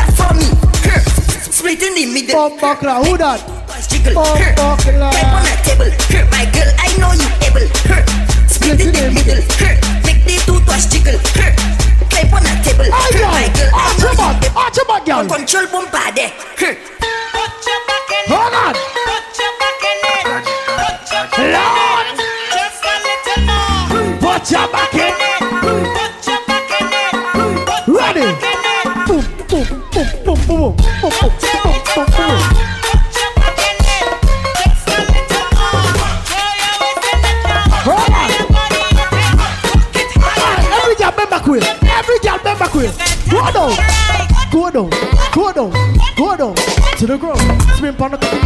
Split 1.50 1.82
in 1.82 1.94
the 1.94 2.06
middle. 2.06 2.48
Bump 2.48 2.60
buckler, 2.60 3.02
who 3.04 3.18
that? 3.18 3.61
giggle. 4.02 4.18
On 4.18 5.46
a 5.46 5.54
table. 5.62 5.90
My 6.30 6.44
girl, 6.50 6.70
I 6.78 6.90
know 6.98 7.12
you 7.14 7.28
able. 7.46 7.66
Her. 7.88 8.02
Split 8.48 8.80
in 8.80 8.92
the 8.92 9.10
middle. 9.14 9.42
Make 10.04 10.24
the 10.26 10.34
toothwash 10.46 10.90
jiggle. 10.90 11.18
Her. 11.38 11.50
On 12.34 12.42
a 12.42 12.52
table. 12.62 12.86
Oh. 12.90 12.94
My 12.94 13.48
girl, 13.54 13.70
I 13.72 13.86
know 13.98 14.10
you 14.10 14.22
able. 14.22 14.58
Arch 14.58 14.76
your 14.76 14.86
back, 14.86 15.04
girl. 15.06 15.24
Control 15.26 15.66
bumper 15.68 16.12
there. 16.14 16.32
Her. 16.58 16.76
Hold 18.28 18.54
on. 18.54 18.74
Lord. 21.38 22.06
Just 22.52 22.84
a 22.84 22.94
little 23.06 23.40
more. 23.48 23.86
Put 24.20 24.50
your 24.50 24.66
back 24.68 24.94
in. 24.94 25.12
Put 25.60 26.26
your 26.26 26.40
back 26.46 26.70
in. 26.80 27.94
Ready. 27.94 28.28
Boom, 29.06 29.24
boom, 29.48 29.64
boom, 29.92 30.06
boom, 30.24 30.38
boom, 30.46 30.74
boom, 31.00 31.32
boom. 31.62 31.71
Go 43.42 43.50
down. 43.50 43.74
Go 44.52 44.70
down. 44.70 44.90
Go 45.32 45.52
down. 45.52 45.72
Go 46.16 46.36
down. 46.36 46.54
To 46.54 47.06
the 47.06 47.18
ground. 47.18 47.40
Spin 47.76 47.96
on 47.96 48.10
the 48.12 48.18
down. 48.18 48.38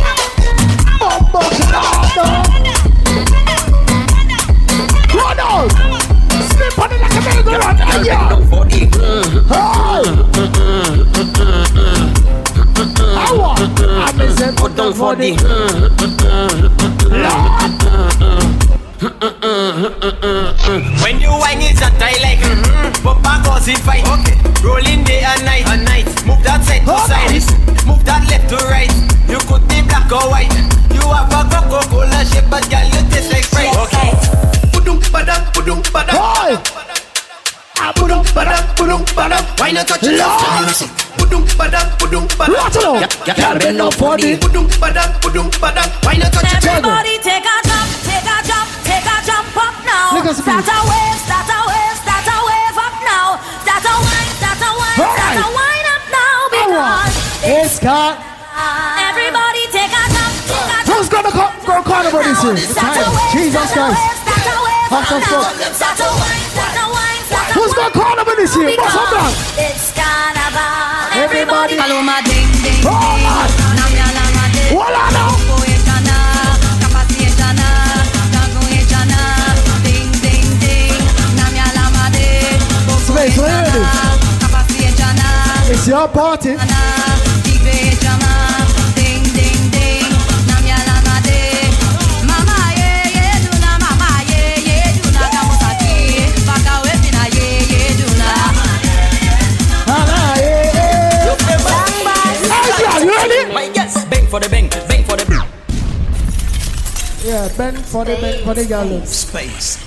Go 5.13 5.35
down. 5.37 5.69
On 6.79 6.89
like 6.89 7.13
a. 7.13 8.05
Yeah. 8.07 8.31
I 13.19 13.33
want. 13.37 13.61
I'm 13.81 14.21
a 14.21 14.55
put 14.57 14.77
down 14.77 14.93
for 14.95 15.15
the. 15.15 15.37
Lord. 15.37 15.93
When 21.03 21.21
you 21.21 21.29
whine 21.29 21.61
it's 21.61 21.83
a 21.83 21.91
tie 21.99 22.17
like. 22.23 22.66
But 23.03 23.23
my 23.23 23.41
goes 23.45 23.69
in 23.69 23.77
fight 23.77 24.05
okay. 24.07 24.37
Rolling 24.63 25.05
day 25.05 25.23
and 25.23 25.45
night. 25.45 25.67
And 25.69 25.85
night. 25.85 26.07
Move 26.27 26.43
that 26.43 26.65
side 26.65 26.83
to 26.87 26.97
side. 27.07 27.43
Move 27.87 28.03
that 28.05 28.23
left 28.31 28.49
to 28.51 28.59
right. 28.67 28.91
You 29.31 29.39
could 29.47 29.63
be 29.69 29.83
black 29.87 30.11
or 30.11 30.27
white. 30.31 30.51
You 30.95 31.03
have 31.13 31.31
a 31.31 31.41
Coca-Cola 31.47 32.25
shape 32.27 32.49
But 32.51 32.67
girl 32.71 32.87
you 32.87 33.03
taste 33.11 33.31
like 33.33 33.45
Sprite. 33.47 33.75
Okay. 33.87 34.11
Pudum 34.75 34.99
badang 35.15 35.43
pudum 35.55 35.79
badang 35.95 36.19
Ah, 37.79 37.93
Pudum 37.95 38.25
badang 38.35 38.65
pudum 38.75 39.03
badang 39.15 39.45
Why 39.61 39.71
not 39.71 39.87
touch 39.87 40.03
it? 40.03 40.19
Pudum 41.21 41.45
badang 41.59 41.89
pudum 42.01 42.25
badang 42.35 42.55
Rattle 42.57 42.97
Ya- 43.03 43.11
ya 43.27 43.35
can't 43.35 43.61
bend 43.61 43.79
no 43.79 43.91
body. 43.99 44.37
Pudum 44.41 44.67
badang 44.81 45.13
pudum 45.21 45.47
badang 45.61 45.91
Why 46.03 46.17
not 46.19 46.33
touch 46.33 46.49
it? 46.51 46.65
Everybody 46.65 47.19
take 47.23 47.45
a 47.45 47.57
jump, 47.69 47.89
take 48.03 48.25
a 48.27 48.37
jump, 48.49 48.69
take 48.83 49.05
a 49.07 49.17
jump 49.27 49.57
up 49.59 49.75
now. 49.85 50.17
Start 50.33 50.65
a 50.67 50.79
wave, 50.89 51.19
start 51.23 51.51
a 51.53 51.59
start 54.97 55.37
a 55.37 55.37
wine, 55.37 55.37
start 55.37 55.37
a 55.37 55.37
Alright. 55.37 55.55
wine 55.55 55.89
up 55.93 56.05
now 56.11 56.37
because 56.53 57.15
It's 57.45 57.77
got. 57.79 58.17
everybody 59.09 59.63
take 59.73 59.93
a 59.93 60.05
jump, 60.09 60.35
take 60.49 60.57
a 60.57 60.81
jump. 60.83 60.89
Who's 60.89 61.09
gonna 61.13 61.31
co- 61.33 61.55
go 61.69 61.75
carnival 61.85 62.23
this 62.25 62.41
year? 62.45 62.57
Time. 62.75 63.13
Jesus 63.33 63.69
Christ. 63.73 64.01
wave, 64.01 64.17
start 64.25 64.47
a 64.49 64.57
wave 64.65 64.89
Hot 64.91 65.05
up 65.05 65.13
as 65.13 65.23
now. 65.23 65.43
fuck. 65.43 65.75
Start 65.77 66.01
a 66.01 66.09
wine, 66.17 66.47
start 66.57 66.77
a 66.81 66.87
wine, 66.89 67.23
start 67.29 67.47
a 67.47 67.53
Who's 67.57 67.73
gonna 67.77 67.93
carnival 67.93 68.35
this 68.37 68.53
year? 68.57 68.69
What's 68.77 68.97
up, 68.97 69.13
man? 69.13 69.33
It's 69.69 69.87
carnival. 69.93 71.23
Everybody. 71.25 71.77
Paloma 71.77 72.17
ding 72.25 72.49
ding 72.65 72.81
Oh, 72.87 72.93
man. 72.93 73.49
ding. 73.53 73.77
Namya 73.77 74.07
lama 74.17 74.45
My 103.53 103.71
yes, 103.75 104.05
bang 104.07 104.27
for 104.29 104.39
the 104.39 104.49
bang, 104.49 104.69
bang 104.87 105.03
for 105.03 105.17
the 105.17 105.27
bang. 105.27 105.49
Yeah, 107.25 107.49
bend 107.57 107.85
for 107.85 108.05
the 108.05 108.17
bend 108.21 108.45
for 108.45 108.55
the 108.55 108.67
girl. 108.67 109.05
Space. 109.05 109.83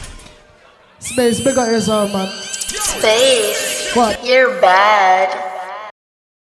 Space, 0.99 1.39
bigger 1.39 1.71
yourself, 1.71 2.11
man. 2.11 2.27
Space. 2.27 3.95
What? 3.95 4.25
You're 4.25 4.59
bad. 4.59 5.48